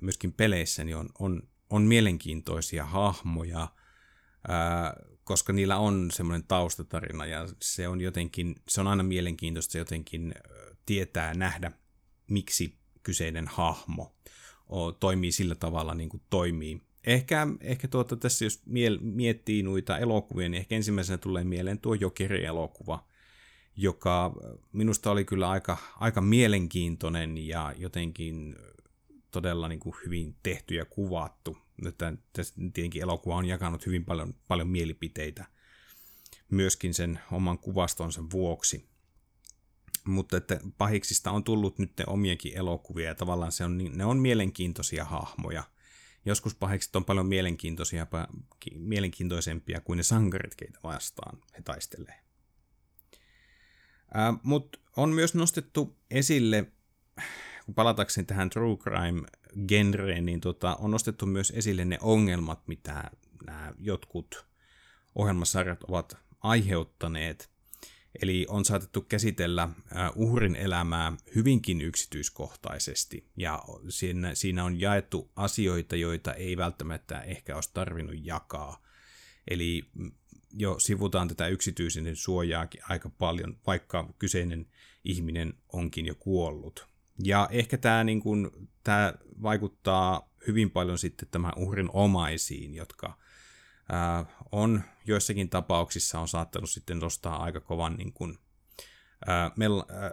myöskin 0.00 0.32
peleissä 0.32 0.84
niin 0.84 0.96
on, 0.96 1.08
on, 1.18 1.42
on 1.70 1.82
mielenkiintoisia 1.82 2.84
hahmoja, 2.84 3.68
koska 5.24 5.52
niillä 5.52 5.76
on 5.76 6.10
semmoinen 6.12 6.44
taustatarina 6.48 7.26
ja 7.26 7.48
se 7.62 7.88
on 7.88 8.00
jotenkin, 8.00 8.54
se 8.68 8.80
on 8.80 8.86
aina 8.86 9.02
mielenkiintoista 9.02 9.78
jotenkin 9.78 10.34
tietää, 10.86 11.34
nähdä, 11.34 11.72
miksi 12.30 12.78
kyseinen 13.02 13.48
hahmo 13.48 14.16
toimii 15.00 15.32
sillä 15.32 15.54
tavalla 15.54 15.94
niin 15.94 16.08
kuin 16.08 16.22
toimii. 16.30 16.87
Ehkä, 17.04 17.46
ehkä 17.60 17.88
tuota, 17.88 18.16
tässä 18.16 18.44
jos 18.44 18.62
miettii 19.00 19.62
noita 19.62 19.98
elokuvia, 19.98 20.48
niin 20.48 20.60
ehkä 20.60 20.74
ensimmäisenä 20.74 21.18
tulee 21.18 21.44
mieleen 21.44 21.78
tuo 21.78 21.94
Jokeri-elokuva, 21.94 23.06
joka 23.76 24.32
minusta 24.72 25.10
oli 25.10 25.24
kyllä 25.24 25.50
aika, 25.50 25.76
aika 25.96 26.20
mielenkiintoinen 26.20 27.38
ja 27.38 27.74
jotenkin 27.76 28.56
todella 29.30 29.68
niin 29.68 29.80
kuin 29.80 29.94
hyvin 30.04 30.36
tehty 30.42 30.74
ja 30.74 30.84
kuvattu 30.84 31.56
että 31.86 32.12
tietenkin 32.56 33.02
elokuva 33.02 33.36
on 33.36 33.44
jakanut 33.44 33.86
hyvin 33.86 34.04
paljon, 34.04 34.34
paljon 34.48 34.68
mielipiteitä 34.68 35.44
myöskin 36.50 36.94
sen 36.94 37.20
oman 37.32 37.58
kuvastonsa 37.58 38.22
vuoksi. 38.32 38.88
Mutta 40.04 40.36
että 40.36 40.60
pahiksista 40.78 41.30
on 41.30 41.44
tullut 41.44 41.78
nyt 41.78 41.92
omiakin 42.06 42.56
elokuvia 42.56 43.08
ja 43.08 43.14
tavallaan 43.14 43.52
se 43.52 43.64
on, 43.64 43.78
ne 43.78 44.04
on 44.04 44.18
mielenkiintoisia 44.18 45.04
hahmoja. 45.04 45.64
Joskus 46.28 46.54
pahikset 46.54 46.96
on 46.96 47.04
paljon 47.04 47.26
mielenkiintoisia, 47.26 48.06
mielenkiintoisempia 48.74 49.80
kuin 49.80 49.96
ne 49.96 50.02
sankarit, 50.02 50.54
keitä 50.54 50.78
vastaan 50.82 51.38
he 51.56 51.62
taistelee. 51.62 52.20
Mutta 54.42 54.78
on 54.96 55.10
myös 55.10 55.34
nostettu 55.34 55.96
esille, 56.10 56.72
kun 57.64 57.74
palatakseni 57.74 58.26
tähän 58.26 58.50
true 58.50 58.76
crime 58.76 59.22
genreen, 59.68 60.26
niin 60.26 60.40
tota, 60.40 60.76
on 60.76 60.90
nostettu 60.90 61.26
myös 61.26 61.52
esille 61.56 61.84
ne 61.84 61.98
ongelmat, 62.00 62.68
mitä 62.68 63.10
nämä 63.46 63.72
jotkut 63.78 64.46
ohjelmasarjat 65.14 65.82
ovat 65.82 66.16
aiheuttaneet. 66.40 67.50
Eli 68.22 68.46
on 68.48 68.64
saatettu 68.64 69.00
käsitellä 69.00 69.68
uhrin 70.14 70.56
elämää 70.56 71.12
hyvinkin 71.34 71.80
yksityiskohtaisesti, 71.80 73.26
ja 73.36 73.62
siinä, 73.88 74.34
siinä 74.34 74.64
on 74.64 74.80
jaettu 74.80 75.30
asioita, 75.36 75.96
joita 75.96 76.34
ei 76.34 76.56
välttämättä 76.56 77.20
ehkä 77.20 77.54
olisi 77.54 77.70
tarvinnut 77.74 78.16
jakaa. 78.22 78.82
Eli 79.50 79.84
jo 80.52 80.78
sivutaan 80.78 81.28
tätä 81.28 81.46
yksityisen 81.46 82.16
suojaakin 82.16 82.80
aika 82.88 83.08
paljon, 83.08 83.56
vaikka 83.66 84.14
kyseinen 84.18 84.66
ihminen 85.04 85.54
onkin 85.72 86.06
jo 86.06 86.14
kuollut. 86.14 86.86
Ja 87.24 87.48
ehkä 87.50 87.78
tämä, 87.78 88.04
niin 88.04 88.20
kuin, 88.20 88.50
tämä 88.84 89.14
vaikuttaa 89.42 90.28
hyvin 90.46 90.70
paljon 90.70 90.98
sitten 90.98 91.28
tämän 91.30 91.52
uhrin 91.56 91.90
omaisiin, 91.92 92.74
jotka 92.74 93.18
ää, 93.92 94.24
on 94.52 94.82
joissakin 95.06 95.50
tapauksissa 95.50 96.20
on 96.20 96.28
saattanut 96.28 96.70
sitten 96.70 96.98
nostaa 96.98 97.42
aika 97.42 97.60
kovan 97.60 97.94
niin 97.96 98.12
kuin, 98.12 98.38
ää, 99.26 99.50
mel, 99.56 99.82
ää, 99.88 100.10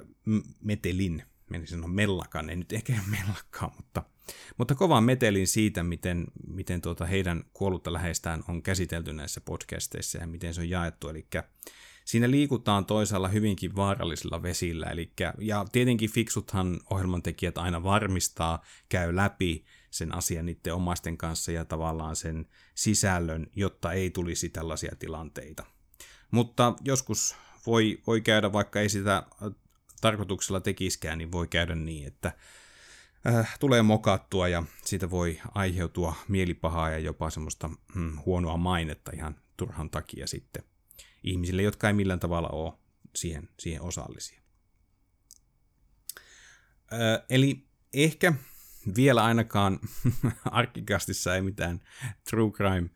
metelin, 0.62 1.24
menisin 1.50 1.78
sanoa 1.78 1.90
mellakan, 1.90 2.50
ei 2.50 2.56
nyt 2.56 2.74
ehkä 2.74 2.94
mellakkaa, 3.18 3.74
mutta, 3.78 4.04
mutta 4.58 4.76
kovan 4.76 5.04
metelin 5.04 5.48
siitä, 5.48 5.84
miten, 5.84 6.26
miten 6.48 6.82
tuota 6.82 7.06
heidän 7.06 7.44
kuollutta 7.54 7.94
läheistään 7.94 8.44
on 8.48 8.62
käsitelty 8.62 9.14
näissä 9.14 9.42
podcasteissa 9.42 10.18
ja 10.18 10.28
miten 10.28 10.54
se 10.54 10.62
on 10.62 10.70
jaettu. 10.70 11.10
Eli 11.10 11.28
siinä 12.06 12.32
liikutaan 12.32 12.86
toisaalla 12.86 13.28
hyvinkin 13.28 13.76
vaarallisilla 13.76 14.44
vesillä. 14.44 14.86
Eli, 14.86 15.12
ja 15.40 15.66
tietenkin 15.72 16.12
fiksuthan 16.12 16.80
ohjelmantekijät 16.90 17.58
aina 17.58 17.84
varmistaa, 17.84 18.64
käy 18.90 19.16
läpi 19.16 19.66
sen 19.96 20.16
asian 20.16 20.46
niiden 20.46 20.74
omaisten 20.74 21.18
kanssa 21.18 21.52
ja 21.52 21.66
tavallaan 21.66 22.16
sen 22.16 22.46
sisällön, 22.76 23.48
jotta 23.56 23.94
ei 23.94 24.10
tulisi 24.10 24.50
tällaisia 24.50 24.96
tilanteita. 25.00 25.66
Mutta 26.32 26.74
joskus 26.84 27.36
voi, 27.66 28.02
voi 28.08 28.22
käydä, 28.22 28.54
vaikka 28.54 28.82
ei 28.82 28.90
sitä 28.90 29.24
tarkoituksella 30.02 30.60
tekiskään, 30.60 31.18
niin 31.18 31.32
voi 31.32 31.48
käydä 31.48 31.76
niin, 31.76 32.08
että 32.08 32.32
äh, 33.28 33.58
tulee 33.60 33.82
mokattua 33.82 34.48
ja 34.48 34.64
siitä 34.86 35.10
voi 35.10 35.42
aiheutua 35.56 36.16
mielipahaa 36.28 36.90
ja 36.90 37.00
jopa 37.00 37.30
semmoista 37.30 37.70
hmm, 37.94 38.18
huonoa 38.26 38.58
mainetta 38.58 39.12
ihan 39.14 39.36
turhan 39.58 39.90
takia 39.90 40.28
sitten 40.28 40.64
ihmisille, 41.24 41.62
jotka 41.62 41.88
ei 41.88 41.94
millään 41.94 42.20
tavalla 42.20 42.50
ole 42.50 42.74
siihen, 43.16 43.50
siihen 43.60 43.82
osallisia. 43.82 44.42
Ö, 46.94 47.26
eli 47.30 47.66
ehkä 47.94 48.34
vielä 48.96 49.24
ainakaan 49.24 49.80
arkikastissa 50.52 51.36
ei 51.36 51.42
mitään 51.42 51.82
true 52.30 52.52
crime 52.52 52.90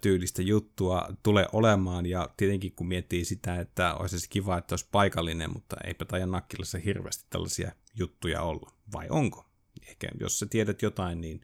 tyylistä 0.00 0.42
juttua 0.42 1.08
tule 1.22 1.48
olemaan, 1.52 2.06
ja 2.06 2.28
tietenkin 2.36 2.72
kun 2.72 2.88
miettii 2.88 3.24
sitä, 3.24 3.60
että 3.60 3.94
olisi 3.94 4.20
se 4.20 4.26
kiva, 4.30 4.58
että 4.58 4.72
olisi 4.72 4.88
paikallinen, 4.92 5.52
mutta 5.52 5.76
eipä 5.84 6.04
tajan 6.04 6.30
nakkilassa 6.30 6.78
hirveästi 6.78 7.24
tällaisia 7.30 7.72
juttuja 7.94 8.42
olla, 8.42 8.70
vai 8.92 9.06
onko? 9.10 9.50
Ehkä 9.88 10.08
jos 10.20 10.38
sä 10.38 10.46
tiedät 10.46 10.82
jotain, 10.82 11.20
niin 11.20 11.40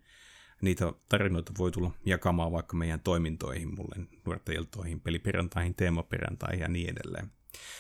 niitä 0.63 0.93
tarinoita 1.09 1.53
voi 1.59 1.71
tulla 1.71 1.91
jakamaan 2.07 2.53
vaikka 2.53 2.77
meidän 2.77 3.01
toimintoihin, 3.01 3.75
mulle 3.75 4.07
nuortajiltoihin, 4.27 5.01
peliperjantaihin, 5.01 5.75
teemaperjantaihin 5.75 6.61
ja 6.61 6.69
niin 6.69 6.91
edelleen. 6.91 7.33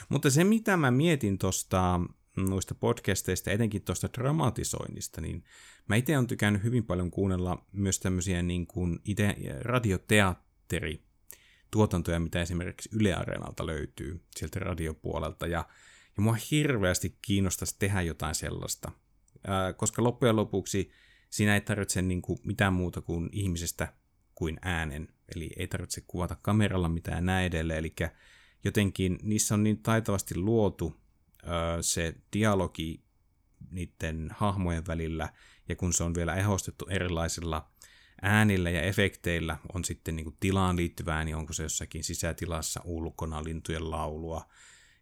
Mutta 0.08 0.30
se, 0.30 0.44
mitä 0.44 0.76
mä 0.76 0.90
mietin 0.90 1.38
tuosta 1.38 2.00
noista 2.36 2.74
podcasteista, 2.74 3.50
etenkin 3.50 3.82
tuosta 3.82 4.08
dramatisoinnista, 4.18 5.20
niin 5.20 5.44
mä 5.88 5.96
itse 5.96 6.16
olen 6.16 6.26
tykännyt 6.26 6.62
hyvin 6.62 6.84
paljon 6.84 7.10
kuunnella 7.10 7.66
myös 7.72 8.00
tämmöisiä 8.00 8.42
niin 8.42 8.66
kuin 8.66 8.98
ite, 9.04 9.36
radioteatteri 9.60 11.02
tuotantoja, 11.70 12.20
mitä 12.20 12.42
esimerkiksi 12.42 12.88
Yle 12.92 13.14
Areenalta 13.14 13.66
löytyy 13.66 14.20
sieltä 14.36 14.58
radiopuolelta, 14.58 15.46
ja, 15.46 15.68
ja 16.16 16.22
mua 16.22 16.36
hirveästi 16.50 17.18
kiinnostaisi 17.22 17.76
tehdä 17.78 18.02
jotain 18.02 18.34
sellaista, 18.34 18.92
ää, 19.46 19.72
koska 19.72 20.02
loppujen 20.02 20.36
lopuksi 20.36 20.90
siinä 21.30 21.54
ei 21.54 21.60
tarvitse 21.60 22.02
niin 22.02 22.22
kuin 22.22 22.38
mitään 22.44 22.72
muuta 22.72 23.00
kuin 23.00 23.28
ihmisestä 23.32 23.92
kuin 24.34 24.58
äänen. 24.62 25.08
Eli 25.36 25.50
ei 25.56 25.66
tarvitse 25.66 26.00
kuvata 26.06 26.36
kameralla 26.42 26.88
mitään 26.88 27.26
näin 27.26 27.46
edelleen. 27.46 27.78
Eli 27.78 27.94
jotenkin 28.64 29.18
niissä 29.22 29.54
on 29.54 29.62
niin 29.62 29.82
taitavasti 29.82 30.36
luotu 30.36 31.00
se 31.80 32.14
dialogi 32.32 33.04
niiden 33.70 34.30
hahmojen 34.34 34.86
välillä, 34.86 35.28
ja 35.68 35.76
kun 35.76 35.92
se 35.92 36.04
on 36.04 36.14
vielä 36.14 36.34
ehostettu 36.36 36.86
erilaisilla 36.90 37.70
äänillä 38.22 38.70
ja 38.70 38.82
efekteillä, 38.82 39.56
on 39.74 39.84
sitten 39.84 40.16
niin 40.16 40.36
tilaan 40.40 40.76
liittyvä 40.76 41.16
ääni, 41.16 41.34
onko 41.34 41.52
se 41.52 41.62
jossakin 41.62 42.04
sisätilassa 42.04 42.80
ulkona 42.84 43.44
lintujen 43.44 43.90
laulua, 43.90 44.48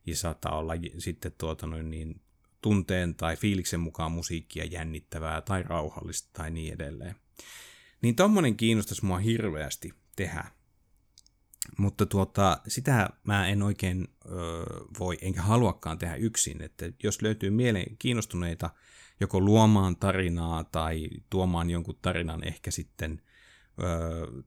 ja 0.06 0.16
saattaa 0.16 0.58
olla 0.58 0.72
sitten 0.98 1.32
tuota 1.38 1.66
noin 1.66 1.90
niin 1.90 2.20
tunteen 2.62 3.14
tai 3.14 3.36
fiiliksen 3.36 3.80
mukaan 3.80 4.12
musiikkia 4.12 4.64
jännittävää 4.64 5.40
tai 5.40 5.62
rauhallista 5.62 6.30
tai 6.32 6.50
niin 6.50 6.74
edelleen. 6.74 7.14
Niin 8.02 8.16
tommonen 8.16 8.56
kiinnostaisi 8.56 9.04
mua 9.04 9.18
hirveästi 9.18 9.92
tehdä. 10.16 10.44
Mutta 11.78 12.06
tuota, 12.06 12.60
sitä 12.68 13.10
mä 13.24 13.48
en 13.48 13.62
oikein 13.62 14.08
ö, 14.24 14.30
voi 14.98 15.18
enkä 15.20 15.42
haluakaan 15.42 15.98
tehdä 15.98 16.14
yksin, 16.14 16.62
että 16.62 16.92
jos 17.02 17.22
löytyy 17.22 17.50
mieleen 17.50 17.96
kiinnostuneita 17.98 18.70
joko 19.20 19.40
luomaan 19.40 19.96
tarinaa 19.96 20.64
tai 20.64 21.08
tuomaan 21.30 21.70
jonkun 21.70 21.98
tarinan 22.02 22.44
ehkä 22.44 22.70
sitten 22.70 23.22
ö, 23.82 24.42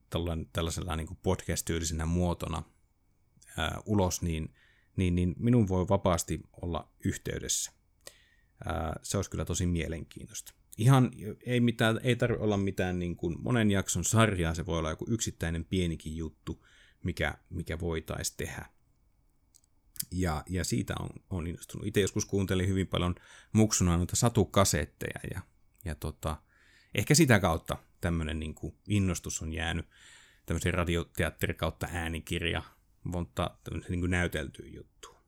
tällaisella 0.53 0.95
niin 0.95 1.19
podcast-tyylisenä 1.23 2.05
muotona 2.05 2.63
ö, 3.59 3.61
ulos, 3.85 4.21
niin 4.21 4.53
niin, 4.95 5.15
niin 5.15 5.35
minun 5.37 5.67
voi 5.67 5.87
vapaasti 5.89 6.41
olla 6.61 6.91
yhteydessä. 7.05 7.71
Ää, 8.65 8.99
se 9.03 9.17
olisi 9.17 9.29
kyllä 9.29 9.45
tosi 9.45 9.65
mielenkiintoista. 9.65 10.53
Ihan 10.77 11.11
ei, 11.45 11.59
mitään, 11.59 11.99
ei 12.03 12.15
tarvitse 12.15 12.43
olla 12.43 12.57
mitään 12.57 12.99
niin 12.99 13.15
kuin 13.15 13.35
monen 13.39 13.71
jakson 13.71 14.03
sarjaa, 14.03 14.53
se 14.53 14.65
voi 14.65 14.79
olla 14.79 14.89
joku 14.89 15.05
yksittäinen 15.09 15.65
pienikin 15.65 16.17
juttu, 16.17 16.65
mikä, 17.03 17.33
mikä 17.49 17.79
voitaisiin 17.79 18.37
tehdä. 18.37 18.65
Ja, 20.11 20.43
ja 20.49 20.63
siitä 20.63 20.93
on, 20.99 21.09
on 21.29 21.47
innostunut. 21.47 21.87
Itse 21.87 22.01
joskus 22.01 22.25
kuuntelin 22.25 22.67
hyvin 22.67 22.87
paljon 22.87 23.15
muksuna 23.53 23.97
noita 23.97 24.15
satukasetteja 24.15 25.19
ja, 25.33 25.41
ja 25.85 25.95
tota, 25.95 26.37
ehkä 26.95 27.15
sitä 27.15 27.39
kautta 27.39 27.77
tämmöinen 28.01 28.39
niin 28.39 28.55
kuin 28.55 28.75
innostus 28.87 29.41
on 29.41 29.53
jäänyt 29.53 29.85
tämmöisen 30.45 30.73
radioteatteri 30.73 31.53
kautta 31.53 31.87
äänikirja, 31.91 32.61
mutta 33.03 33.57
tämmöisen 33.63 33.91
niin 33.91 33.99
kuin 33.99 34.11
näyteltyä 34.11 34.67
juttuun. 34.67 35.21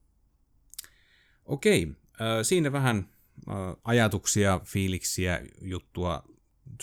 Okei, 1.45 1.87
äh, 2.07 2.27
siinä 2.43 2.71
vähän 2.71 3.09
äh, 3.49 3.55
ajatuksia, 3.83 4.61
fiiliksiä, 4.65 5.41
juttua 5.61 6.23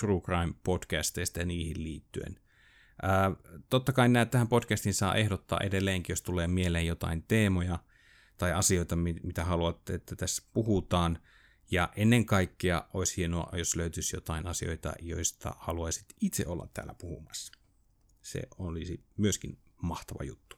True 0.00 0.20
Crime 0.20 0.54
podcasteista 0.64 1.38
ja 1.40 1.46
niihin 1.46 1.84
liittyen. 1.84 2.40
Ää, 3.02 3.30
totta 3.70 3.92
kai 3.92 4.08
näitä 4.08 4.30
tähän 4.30 4.48
podcastiin 4.48 4.94
saa 4.94 5.14
ehdottaa 5.14 5.60
edelleenkin, 5.62 6.12
jos 6.12 6.22
tulee 6.22 6.48
mieleen 6.48 6.86
jotain 6.86 7.24
teemoja 7.28 7.78
tai 8.36 8.52
asioita, 8.52 8.96
mitä 8.96 9.44
haluatte, 9.44 9.94
että 9.94 10.16
tässä 10.16 10.42
puhutaan. 10.52 11.18
Ja 11.70 11.88
ennen 11.96 12.26
kaikkea 12.26 12.88
olisi 12.94 13.16
hienoa, 13.16 13.50
jos 13.56 13.76
löytyisi 13.76 14.16
jotain 14.16 14.46
asioita, 14.46 14.92
joista 15.00 15.54
haluaisit 15.58 16.06
itse 16.20 16.46
olla 16.46 16.68
täällä 16.74 16.94
puhumassa. 16.94 17.52
Se 18.22 18.42
olisi 18.58 19.04
myöskin 19.16 19.58
mahtava 19.82 20.24
juttu. 20.24 20.56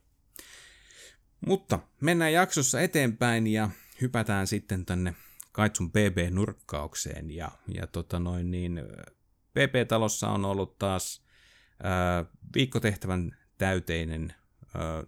Mutta 1.47 1.79
mennään 2.01 2.33
jaksossa 2.33 2.81
eteenpäin 2.81 3.47
ja 3.47 3.71
hypätään 4.01 4.47
sitten 4.47 4.87
tänne 4.87 5.15
Kaitsun 5.53 5.93
BB-nurkkaukseen. 5.93 7.31
Ja, 7.31 7.51
ja 7.75 7.87
tota 7.87 8.19
noin 8.19 8.51
niin, 8.51 8.83
BB-talossa 9.53 10.29
on 10.29 10.45
ollut 10.45 10.79
taas 10.79 11.22
viikkotehtävän 12.55 13.37
täyteinen 13.59 14.35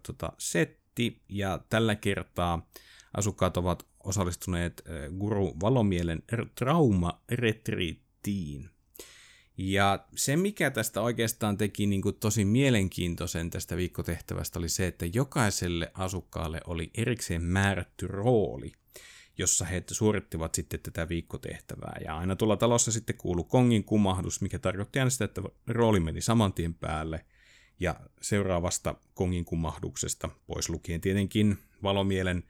tota, 0.06 0.32
setti, 0.38 1.22
ja 1.28 1.60
tällä 1.68 1.94
kertaa 1.94 2.70
asukkaat 3.16 3.56
ovat 3.56 3.86
osallistuneet 4.04 4.84
Guru 5.18 5.56
Valomielen 5.60 6.22
trauma-retriittiin. 6.54 8.70
Ja 9.56 10.06
se, 10.16 10.36
mikä 10.36 10.70
tästä 10.70 11.00
oikeastaan 11.00 11.56
teki 11.56 11.86
niin 11.86 12.02
kuin 12.02 12.14
tosi 12.14 12.44
mielenkiintoisen 12.44 13.50
tästä 13.50 13.76
viikkotehtävästä, 13.76 14.58
oli 14.58 14.68
se, 14.68 14.86
että 14.86 15.06
jokaiselle 15.12 15.90
asukkaalle 15.94 16.60
oli 16.66 16.90
erikseen 16.94 17.42
määrätty 17.42 18.06
rooli– 18.06 18.72
jossa 19.38 19.64
he 19.64 19.84
suorittivat 19.90 20.54
sitten 20.54 20.80
tätä 20.80 21.08
viikkotehtävää. 21.08 21.96
Ja 22.04 22.18
aina 22.18 22.36
tuolla 22.36 22.56
talossa 22.56 22.92
sitten 22.92 23.16
kuului 23.16 23.44
kongin 23.48 23.84
kumahdus, 23.84 24.40
mikä 24.40 24.58
tarkoitti 24.58 24.98
aina 24.98 25.10
sitä, 25.10 25.24
että 25.24 25.42
rooli 25.66 26.00
meni 26.00 26.20
saman 26.20 26.52
tien 26.52 26.74
päälle. 26.74 27.24
Ja 27.80 28.00
seuraavasta 28.20 28.94
kongin 29.14 29.44
kumahduksesta, 29.44 30.28
pois 30.46 30.68
lukien 30.68 31.00
tietenkin 31.00 31.58
valomielen 31.82 32.44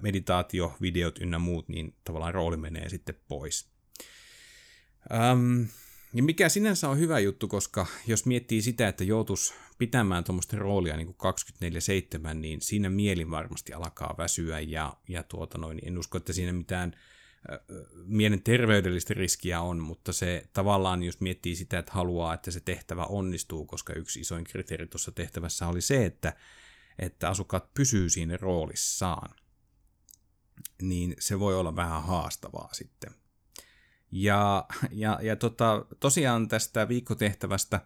meditaatio, 0.00 0.76
videot 0.80 1.18
ynnä 1.18 1.38
muut, 1.38 1.68
niin 1.68 1.94
tavallaan 2.04 2.34
rooli 2.34 2.56
menee 2.56 2.88
sitten 2.88 3.14
pois. 3.28 3.68
Um, 5.32 5.66
ja 6.14 6.22
mikä 6.22 6.48
sinänsä 6.48 6.88
on 6.88 6.98
hyvä 6.98 7.18
juttu, 7.18 7.48
koska 7.48 7.86
jos 8.06 8.26
miettii 8.26 8.62
sitä, 8.62 8.88
että 8.88 9.04
joutuisi 9.04 9.54
pitämään 9.78 10.24
tuommoista 10.24 10.56
roolia 10.56 10.96
niin 10.96 11.16
24-7, 12.30 12.34
niin 12.34 12.60
siinä 12.60 12.90
mieli 12.90 13.30
varmasti 13.30 13.72
alkaa 13.72 14.14
väsyä 14.18 14.60
ja, 14.60 14.96
ja 15.08 15.22
tuota 15.22 15.58
noin, 15.58 15.80
en 15.86 15.98
usko, 15.98 16.18
että 16.18 16.32
siinä 16.32 16.52
mitään 16.52 16.94
mielen 18.04 18.42
terveydellistä 18.42 19.14
riskiä 19.14 19.60
on, 19.60 19.78
mutta 19.78 20.12
se 20.12 20.48
tavallaan, 20.52 21.02
jos 21.02 21.20
miettii 21.20 21.56
sitä, 21.56 21.78
että 21.78 21.92
haluaa, 21.92 22.34
että 22.34 22.50
se 22.50 22.60
tehtävä 22.60 23.04
onnistuu, 23.04 23.66
koska 23.66 23.92
yksi 23.92 24.20
isoin 24.20 24.44
kriteeri 24.44 24.86
tuossa 24.86 25.12
tehtävässä 25.12 25.68
oli 25.68 25.80
se, 25.80 26.04
että, 26.04 26.32
että 26.98 27.28
asukkaat 27.28 27.74
pysyy 27.74 28.10
siinä 28.10 28.36
roolissaan, 28.36 29.34
niin 30.82 31.16
se 31.18 31.40
voi 31.40 31.54
olla 31.54 31.76
vähän 31.76 32.02
haastavaa 32.02 32.68
sitten. 32.72 33.23
Ja, 34.14 34.66
ja, 34.92 35.18
ja 35.22 35.36
tota, 35.36 35.86
tosiaan 36.00 36.48
tästä 36.48 36.88
viikkotehtävästä 36.88 37.80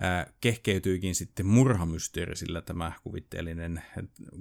ää, 0.00 0.32
kehkeytyikin 0.40 1.14
sitten 1.14 1.46
murhamysteeri, 1.46 2.36
sillä 2.36 2.60
tämä 2.62 2.92
kuvitteellinen 3.02 3.82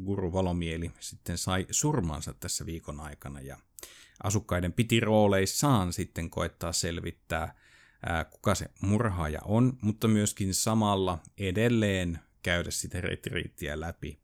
guru 0.06 0.34
Valomieli 0.34 0.92
sitten 1.00 1.38
sai 1.38 1.68
surmansa 1.72 2.34
tässä 2.34 2.66
viikon 2.66 3.00
aikana. 3.00 3.42
Ja 3.42 3.58
asukkaiden 4.24 4.74
piti 4.74 5.00
rooleissaan 5.00 5.94
sitten 5.94 6.30
koettaa 6.30 6.72
selvittää, 6.72 7.56
ää, 8.06 8.24
kuka 8.24 8.56
se 8.56 8.66
murhaaja 8.82 9.40
on, 9.46 9.78
mutta 9.82 10.08
myöskin 10.08 10.54
samalla 10.54 11.20
edelleen 11.38 12.20
käydä 12.42 12.72
sitä 12.72 13.02
retriittiä 13.02 13.80
läpi. 13.80 14.20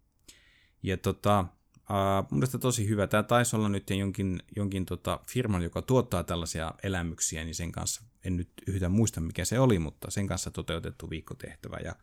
Ja 0.83 0.97
tota, 0.97 1.45
Uh, 1.89 2.27
mun 2.31 2.39
mielestä 2.39 2.57
tosi 2.57 2.87
hyvä. 2.87 3.07
Tämä 3.07 3.23
taisi 3.23 3.55
olla 3.55 3.69
nyt 3.69 3.89
jonkin, 3.89 4.43
jonkin 4.55 4.85
tota 4.85 5.19
firman, 5.27 5.61
joka 5.61 5.81
tuottaa 5.81 6.23
tällaisia 6.23 6.73
elämyksiä, 6.83 7.43
niin 7.43 7.55
sen 7.55 7.71
kanssa, 7.71 8.03
en 8.25 8.37
nyt 8.37 8.49
yhtä 8.67 8.89
muista 8.89 9.21
mikä 9.21 9.45
se 9.45 9.59
oli, 9.59 9.79
mutta 9.79 10.11
sen 10.11 10.27
kanssa 10.27 10.51
toteutettu 10.51 11.09
viikkotehtävä. 11.09 11.77
Ja, 11.83 11.95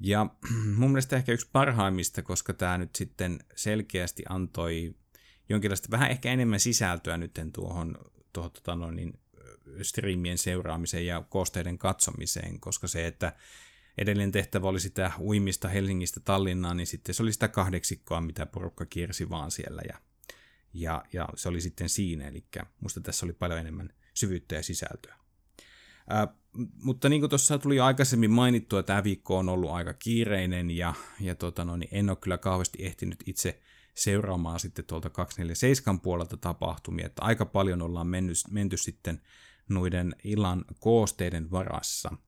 ja 0.00 0.26
mun 0.78 0.90
mielestä 0.90 1.16
ehkä 1.16 1.32
yksi 1.32 1.48
parhaimmista, 1.52 2.22
koska 2.22 2.52
tämä 2.52 2.78
nyt 2.78 2.96
sitten 2.96 3.38
selkeästi 3.56 4.22
antoi 4.28 4.94
jonkinlaista 5.48 5.90
vähän 5.90 6.10
ehkä 6.10 6.30
enemmän 6.30 6.60
sisältöä 6.60 7.16
nyt 7.16 7.40
tuohon, 7.52 7.98
tuohon 8.32 8.50
tota 8.52 8.74
noin, 8.74 8.96
niin, 8.96 9.18
striimien 9.82 10.38
seuraamiseen 10.38 11.06
ja 11.06 11.24
koosteiden 11.28 11.78
katsomiseen, 11.78 12.60
koska 12.60 12.88
se, 12.88 13.06
että 13.06 13.32
edellinen 13.98 14.32
tehtävä 14.32 14.68
oli 14.68 14.80
sitä 14.80 15.12
uimista 15.20 15.68
Helsingistä 15.68 16.20
Tallinnaan, 16.20 16.76
niin 16.76 16.86
sitten 16.86 17.14
se 17.14 17.22
oli 17.22 17.32
sitä 17.32 17.48
kahdeksikkoa, 17.48 18.20
mitä 18.20 18.46
porukka 18.46 18.86
kiersi 18.86 19.30
vaan 19.30 19.50
siellä 19.50 19.82
ja, 19.88 19.98
ja, 20.74 21.04
ja 21.12 21.28
se 21.36 21.48
oli 21.48 21.60
sitten 21.60 21.88
siinä, 21.88 22.28
eli 22.28 22.44
musta 22.80 23.00
tässä 23.00 23.26
oli 23.26 23.32
paljon 23.32 23.60
enemmän 23.60 23.90
syvyyttä 24.14 24.54
ja 24.54 24.62
sisältöä. 24.62 25.16
Ää, 26.08 26.34
mutta 26.74 27.08
niin 27.08 27.20
kuin 27.20 27.30
tuossa 27.30 27.58
tuli 27.58 27.80
aikaisemmin 27.80 28.30
mainittua, 28.30 28.82
tämä 28.82 29.04
viikko 29.04 29.38
on 29.38 29.48
ollut 29.48 29.70
aika 29.70 29.94
kiireinen 29.94 30.70
ja, 30.70 30.94
ja 31.20 31.34
tota 31.34 31.64
no, 31.64 31.76
niin 31.76 31.88
en 31.92 32.10
ole 32.10 32.16
kyllä 32.16 32.38
kauheasti 32.38 32.84
ehtinyt 32.84 33.22
itse 33.26 33.60
seuraamaan 33.94 34.60
sitten 34.60 34.84
tuolta 34.84 35.10
247 35.10 36.00
puolelta 36.00 36.36
tapahtumia, 36.36 37.06
että 37.06 37.22
aika 37.22 37.46
paljon 37.46 37.82
ollaan 37.82 38.06
mennyt, 38.06 38.36
menty 38.50 38.76
sitten 38.76 39.22
noiden 39.68 40.16
illan 40.24 40.64
koosteiden 40.80 41.50
varassa– 41.50 42.10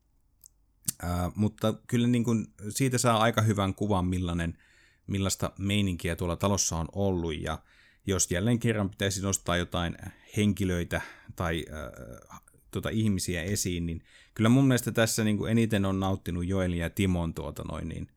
Ää, 1.02 1.30
mutta 1.34 1.74
kyllä 1.86 2.06
niin 2.06 2.24
kuin 2.24 2.46
siitä 2.68 2.98
saa 2.98 3.18
aika 3.18 3.42
hyvän 3.42 3.74
kuvan, 3.74 4.06
millainen, 4.06 4.58
millaista 5.06 5.52
meininkiä 5.58 6.16
tuolla 6.16 6.36
talossa 6.36 6.76
on 6.76 6.88
ollut, 6.92 7.40
ja 7.40 7.58
jos 8.06 8.30
jälleen 8.30 8.58
kerran 8.58 8.90
pitäisi 8.90 9.22
nostaa 9.22 9.56
jotain 9.56 9.96
henkilöitä 10.36 11.00
tai 11.36 11.64
äh, 11.70 12.40
tuota, 12.70 12.88
ihmisiä 12.88 13.42
esiin, 13.42 13.86
niin 13.86 14.04
kyllä 14.34 14.48
mun 14.48 14.68
mielestä 14.68 14.92
tässä 14.92 15.24
niin 15.24 15.38
kuin 15.38 15.50
eniten 15.50 15.84
on 15.84 16.00
nauttinut 16.00 16.46
Joelin 16.46 16.78
ja 16.78 16.90
Timon 16.90 17.34
tuota 17.34 17.64
noin, 17.70 17.88
niin 17.88 18.08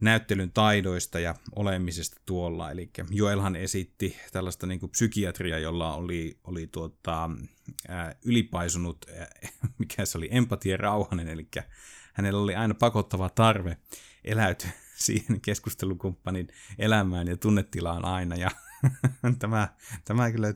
näyttelyn 0.00 0.52
taidoista 0.52 1.20
ja 1.20 1.34
olemisesta 1.56 2.20
tuolla. 2.26 2.70
Eli 2.70 2.90
Joelhan 3.10 3.56
esitti 3.56 4.16
tällaista 4.32 4.66
niin 4.66 4.80
kuin 4.80 4.90
psykiatria, 4.90 5.58
jolla 5.58 5.94
oli, 5.94 6.38
oli 6.44 6.66
tuota, 6.66 7.30
ää, 7.88 8.14
ylipaisunut, 8.24 9.06
ää, 9.18 9.30
mikä 9.78 10.04
se 10.06 10.18
oli, 10.18 10.28
empatia 10.30 10.76
rauhanen, 10.76 11.28
eli 11.28 11.48
hänellä 12.12 12.40
oli 12.40 12.54
aina 12.54 12.74
pakottava 12.74 13.28
tarve 13.28 13.76
eläytyä 14.24 14.70
siihen 15.06 15.40
keskustelukumppanin 15.40 16.48
elämään 16.78 17.28
ja 17.28 17.36
tunnetilaan 17.36 18.04
aina. 18.04 18.36
Ja 18.36 18.50
tämä, 19.38 19.68
tämä 20.04 20.30
kyllä 20.30 20.48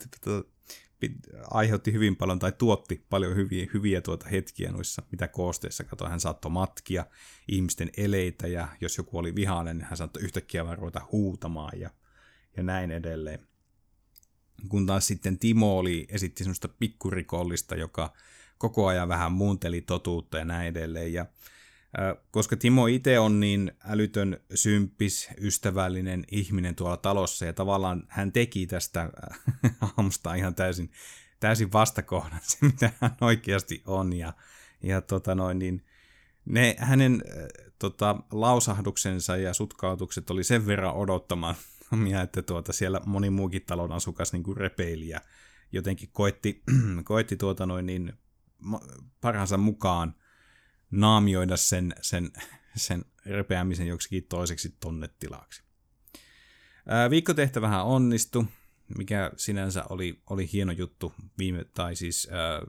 aiheutti 1.50 1.92
hyvin 1.92 2.16
paljon 2.16 2.38
tai 2.38 2.52
tuotti 2.52 3.06
paljon 3.10 3.36
hyviä, 3.36 3.66
hyviä 3.74 4.00
tuota 4.00 4.28
hetkiä 4.28 4.72
noissa, 4.72 5.02
mitä 5.10 5.28
koosteissa. 5.28 5.84
Kato, 5.84 6.08
hän 6.08 6.20
saattoi 6.20 6.50
matkia 6.50 7.06
ihmisten 7.48 7.90
eleitä 7.96 8.46
ja 8.46 8.68
jos 8.80 8.98
joku 8.98 9.18
oli 9.18 9.34
vihainen, 9.34 9.78
niin 9.78 9.86
hän 9.86 9.96
saattoi 9.96 10.22
yhtäkkiä 10.22 10.64
vaan 10.64 10.78
ruveta 10.78 11.06
huutamaan 11.12 11.80
ja, 11.80 11.90
ja 12.56 12.62
näin 12.62 12.90
edelleen. 12.90 13.46
Kun 14.68 14.86
taas 14.86 15.06
sitten 15.06 15.38
Timo 15.38 15.78
oli, 15.78 16.06
esitti 16.08 16.44
semmoista 16.44 16.68
pikkurikollista, 16.68 17.76
joka 17.76 18.12
koko 18.58 18.86
ajan 18.86 19.08
vähän 19.08 19.32
muunteli 19.32 19.80
totuutta 19.80 20.38
ja 20.38 20.44
näin 20.44 20.68
edelleen. 20.68 21.12
Ja 21.12 21.26
koska 22.30 22.56
Timo 22.56 22.86
itse 22.86 23.18
on 23.18 23.40
niin 23.40 23.72
älytön, 23.84 24.40
sympis, 24.54 25.28
ystävällinen 25.40 26.24
ihminen 26.30 26.74
tuolla 26.74 26.96
talossa 26.96 27.44
ja 27.44 27.52
tavallaan 27.52 28.02
hän 28.08 28.32
teki 28.32 28.66
tästä 28.66 29.10
aamusta 29.96 30.34
ihan 30.34 30.54
täysin, 30.54 30.90
täysin 31.40 31.72
vastakohdan 31.72 32.40
se, 32.42 32.56
mitä 32.62 32.90
hän 33.00 33.16
oikeasti 33.20 33.82
on. 33.86 34.12
Ja, 34.12 34.32
ja 34.82 35.00
tota 35.00 35.34
noin, 35.34 35.58
niin 35.58 35.84
ne 36.44 36.76
hänen 36.78 37.22
tota, 37.78 38.16
lausahduksensa 38.32 39.36
ja 39.36 39.54
sutkautukset 39.54 40.30
oli 40.30 40.44
sen 40.44 40.66
verran 40.66 40.94
odottamaan, 40.94 41.54
että 42.24 42.42
tuota, 42.42 42.72
siellä 42.72 43.00
moni 43.06 43.30
muukin 43.30 43.62
talon 43.66 43.92
asukas 43.92 44.32
niin 44.32 44.42
kuin 44.42 44.56
repeili 44.56 45.08
ja 45.08 45.20
jotenkin 45.72 46.08
koetti, 46.12 46.62
koetti 47.04 47.36
tuota 47.36 47.66
noin 47.66 47.86
niin 47.86 48.12
parhaansa 49.20 49.56
mukaan 49.56 50.14
naamioida 50.90 51.56
sen, 51.56 51.94
sen, 52.00 52.32
sen 52.76 53.04
repeämisen 53.26 53.86
joksikin 53.86 54.24
toiseksi 54.28 54.76
tonnetilaksi. 54.80 55.62
Viikkotehtävähän 57.10 57.84
onnistui, 57.84 58.44
mikä 58.98 59.30
sinänsä 59.36 59.84
oli, 59.88 60.22
oli 60.30 60.52
hieno 60.52 60.72
juttu 60.72 61.12
viime, 61.38 61.64
tai 61.64 61.96
siis 61.96 62.28
ää, 62.30 62.62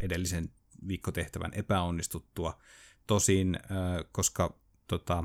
edellisen 0.00 0.50
viikkotehtävän 0.88 1.52
epäonnistuttua. 1.54 2.58
Tosin, 3.06 3.58
ää, 3.68 4.04
koska 4.12 4.58
tota, 4.86 5.24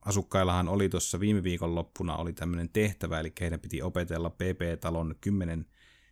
asukkaillahan 0.00 0.68
oli 0.68 0.88
tuossa 0.88 1.20
viime 1.20 1.42
viikon 1.42 1.74
loppuna 1.74 2.16
oli 2.16 2.32
tämmöinen 2.32 2.68
tehtävä, 2.68 3.20
eli 3.20 3.32
heidän 3.40 3.60
piti 3.60 3.82
opetella 3.82 4.30
PP-talon 4.30 5.14
10 5.20 5.66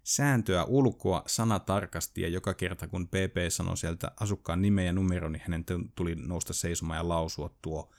sääntöä 0.05 0.65
ulkoa 0.65 1.23
sanatarkasti, 1.27 2.21
ja 2.21 2.29
joka 2.29 2.55
kerta 2.55 2.89
kun 2.89 3.09
PP 3.09 3.37
sanoi 3.49 3.77
sieltä 3.77 4.13
asukkaan 4.21 4.63
nimeä 4.63 4.85
ja 4.85 4.93
numero, 4.93 5.29
niin 5.29 5.43
hänen 5.45 5.65
tuli 5.95 6.15
nousta 6.15 6.53
seisomaan 6.53 6.97
ja 6.97 7.09
lausua 7.09 7.55
tuo 7.63 7.91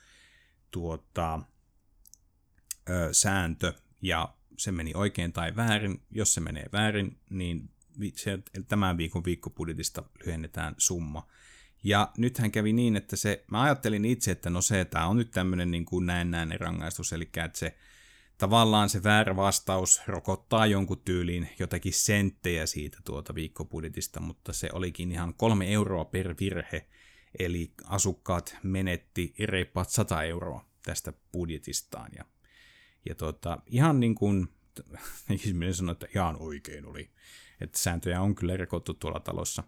tuota, 0.72 1.40
ö, 2.90 3.10
sääntö, 3.12 3.74
ja 4.02 4.34
se 4.58 4.72
meni 4.72 4.92
oikein 4.96 5.34
tai 5.34 5.56
väärin. 5.56 6.02
Jos 6.12 6.34
se 6.34 6.42
menee 6.42 6.66
väärin, 6.74 7.20
niin 7.30 7.70
se, 8.16 8.40
tämän 8.68 8.98
viikon 8.98 9.26
viikkobudjetista 9.26 10.04
lyhennetään 10.26 10.76
summa. 10.78 11.28
Ja 11.84 12.12
nythän 12.18 12.52
kävi 12.52 12.74
niin, 12.74 12.96
että 12.96 13.16
se, 13.16 13.46
mä 13.52 13.62
ajattelin 13.62 14.06
itse, 14.06 14.32
että 14.32 14.50
no 14.50 14.62
se, 14.62 14.86
tämä 14.86 15.08
on 15.08 15.18
nyt 15.18 15.32
tämmöinen 15.32 15.72
niin 15.72 15.86
kuin 15.86 16.06
näin 16.06 16.32
näin 16.32 16.60
rangaistus, 16.60 17.14
eli 17.14 17.30
että 17.46 17.60
se 17.60 17.78
tavallaan 18.38 18.90
se 18.90 19.04
väärä 19.04 19.36
vastaus 19.36 20.02
rokottaa 20.08 20.66
jonkun 20.66 21.02
tyyliin 21.06 21.50
jotakin 21.60 21.94
senttejä 21.94 22.66
siitä 22.66 22.98
tuota 23.06 23.36
viikkobudjetista, 23.36 24.20
mutta 24.20 24.54
se 24.54 24.70
olikin 24.74 25.12
ihan 25.12 25.34
kolme 25.34 25.74
euroa 25.74 26.06
per 26.06 26.36
virhe, 26.40 26.88
eli 27.40 27.74
asukkaat 27.86 28.58
menetti 28.64 29.34
reippaat 29.40 29.90
100 29.90 30.24
euroa 30.24 30.66
tästä 30.86 31.14
budjetistaan. 31.32 32.12
Ja, 32.18 32.26
ja 33.10 33.16
tuota, 33.16 33.58
ihan 33.66 34.00
niin 34.00 34.16
kuin, 34.16 34.48
ihminen 35.46 35.74
sanoi, 35.74 35.92
että 35.92 36.08
ihan 36.16 36.36
oikein 36.40 36.86
oli, 36.86 37.10
että 37.62 37.80
sääntöjä 37.80 38.22
on 38.22 38.36
kyllä 38.36 38.58
rikottu 38.58 38.94
tuolla 38.94 39.20
talossa. 39.20 39.64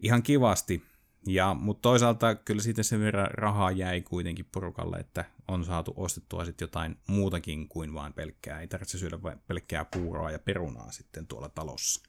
Ihan 0.00 0.22
kivasti, 0.22 0.82
ja, 1.26 1.54
mutta 1.54 1.82
toisaalta 1.82 2.34
kyllä 2.34 2.62
siitä 2.62 2.82
sen 2.82 3.00
verran 3.00 3.30
rahaa 3.30 3.70
jäi 3.70 4.00
kuitenkin 4.00 4.48
porukalle, 4.52 4.96
että 4.96 5.24
on 5.52 5.64
saatu 5.64 5.92
ostettua 5.96 6.44
sitten 6.44 6.66
jotain 6.66 6.98
muutakin 7.06 7.68
kuin 7.68 7.94
vain 7.94 8.12
pelkkää. 8.12 8.60
Ei 8.60 8.68
tarvitse 8.68 8.98
syödä 8.98 9.18
pelkkää 9.46 9.84
puuroa 9.84 10.30
ja 10.30 10.38
perunaa 10.38 10.92
sitten 10.92 11.26
tuolla 11.26 11.48
talossa. 11.48 12.02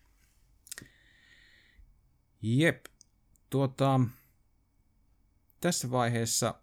Jep. 2.41 2.85
Tuota, 3.49 3.99
tässä 5.61 5.91
vaiheessa 5.91 6.61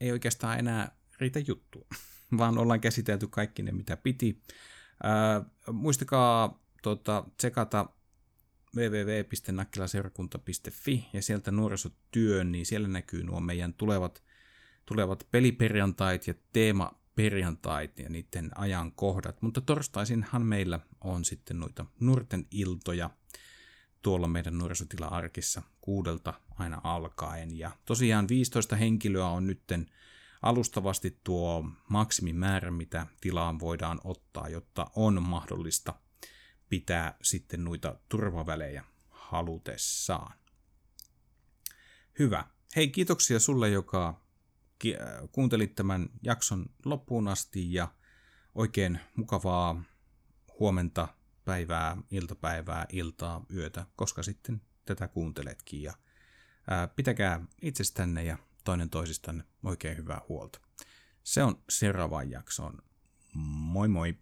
ei 0.00 0.12
oikeastaan 0.12 0.58
enää 0.58 0.96
riitä 1.18 1.38
juttua, 1.38 1.86
vaan 2.38 2.58
ollaan 2.58 2.80
käsitelty 2.80 3.26
kaikki 3.26 3.62
ne, 3.62 3.72
mitä 3.72 3.96
piti. 3.96 4.42
Ää, 5.02 5.44
muistakaa 5.72 6.62
tuota, 6.82 7.24
tsekata 7.36 7.86
www.nakkilaseurakunta.fi 8.76 11.08
ja 11.12 11.22
sieltä 11.22 11.50
nuorisotyön, 11.50 12.52
niin 12.52 12.66
siellä 12.66 12.88
näkyy 12.88 13.24
nuo 13.24 13.40
meidän 13.40 13.74
tulevat, 13.74 14.22
tulevat 14.90 15.26
peliperjantait 15.30 16.26
ja 16.26 16.34
teemaperjantait 16.52 17.98
ja 17.98 18.08
niiden 18.08 18.50
ajankohdat. 18.54 19.42
Mutta 19.42 19.60
torstaisinhan 19.60 20.42
meillä 20.42 20.80
on 21.00 21.24
sitten 21.24 21.60
noita 21.60 21.86
nuorten 22.00 22.46
iltoja 22.50 23.10
tuolla 24.02 24.28
meidän 24.28 24.58
nuorisotila-arkissa 24.58 25.62
kuudelta 25.80 26.34
aina 26.58 26.80
alkaen. 26.84 27.58
Ja 27.58 27.70
tosiaan 27.84 28.28
15 28.28 28.76
henkilöä 28.76 29.26
on 29.26 29.46
nytten 29.46 29.86
alustavasti 30.42 31.18
tuo 31.24 31.64
maksimimäärä, 31.88 32.70
mitä 32.70 33.06
tilaan 33.20 33.60
voidaan 33.60 34.00
ottaa, 34.04 34.48
jotta 34.48 34.86
on 34.96 35.22
mahdollista– 35.22 35.94
pitää 36.70 37.14
sitten 37.22 37.64
noita 37.64 37.96
turvavälejä 38.08 38.84
halutessaan. 39.08 40.38
Hyvä. 42.18 42.44
Hei, 42.76 42.88
kiitoksia 42.88 43.40
sulle, 43.40 43.68
joka 43.68 44.19
kuuntelit 45.32 45.74
tämän 45.74 46.08
jakson 46.22 46.66
loppuun 46.84 47.28
asti 47.28 47.74
ja 47.74 47.88
oikein 48.54 49.00
mukavaa 49.16 49.82
huomenta, 50.60 51.08
päivää, 51.44 51.96
iltapäivää, 52.10 52.86
iltaa, 52.92 53.44
yötä, 53.54 53.86
koska 53.96 54.22
sitten 54.22 54.62
tätä 54.84 55.08
kuunteletkin. 55.08 55.82
Ja 55.82 55.94
äh, 56.72 56.90
pitäkää 56.96 57.40
itsestänne 57.62 58.24
ja 58.24 58.38
toinen 58.64 58.90
toisistanne 58.90 59.44
oikein 59.62 59.96
hyvää 59.96 60.20
huolta. 60.28 60.60
Se 61.22 61.42
on 61.42 61.62
seuraavaan 61.68 62.30
jaksoon. 62.30 62.78
Moi 63.34 63.88
moi! 63.88 64.18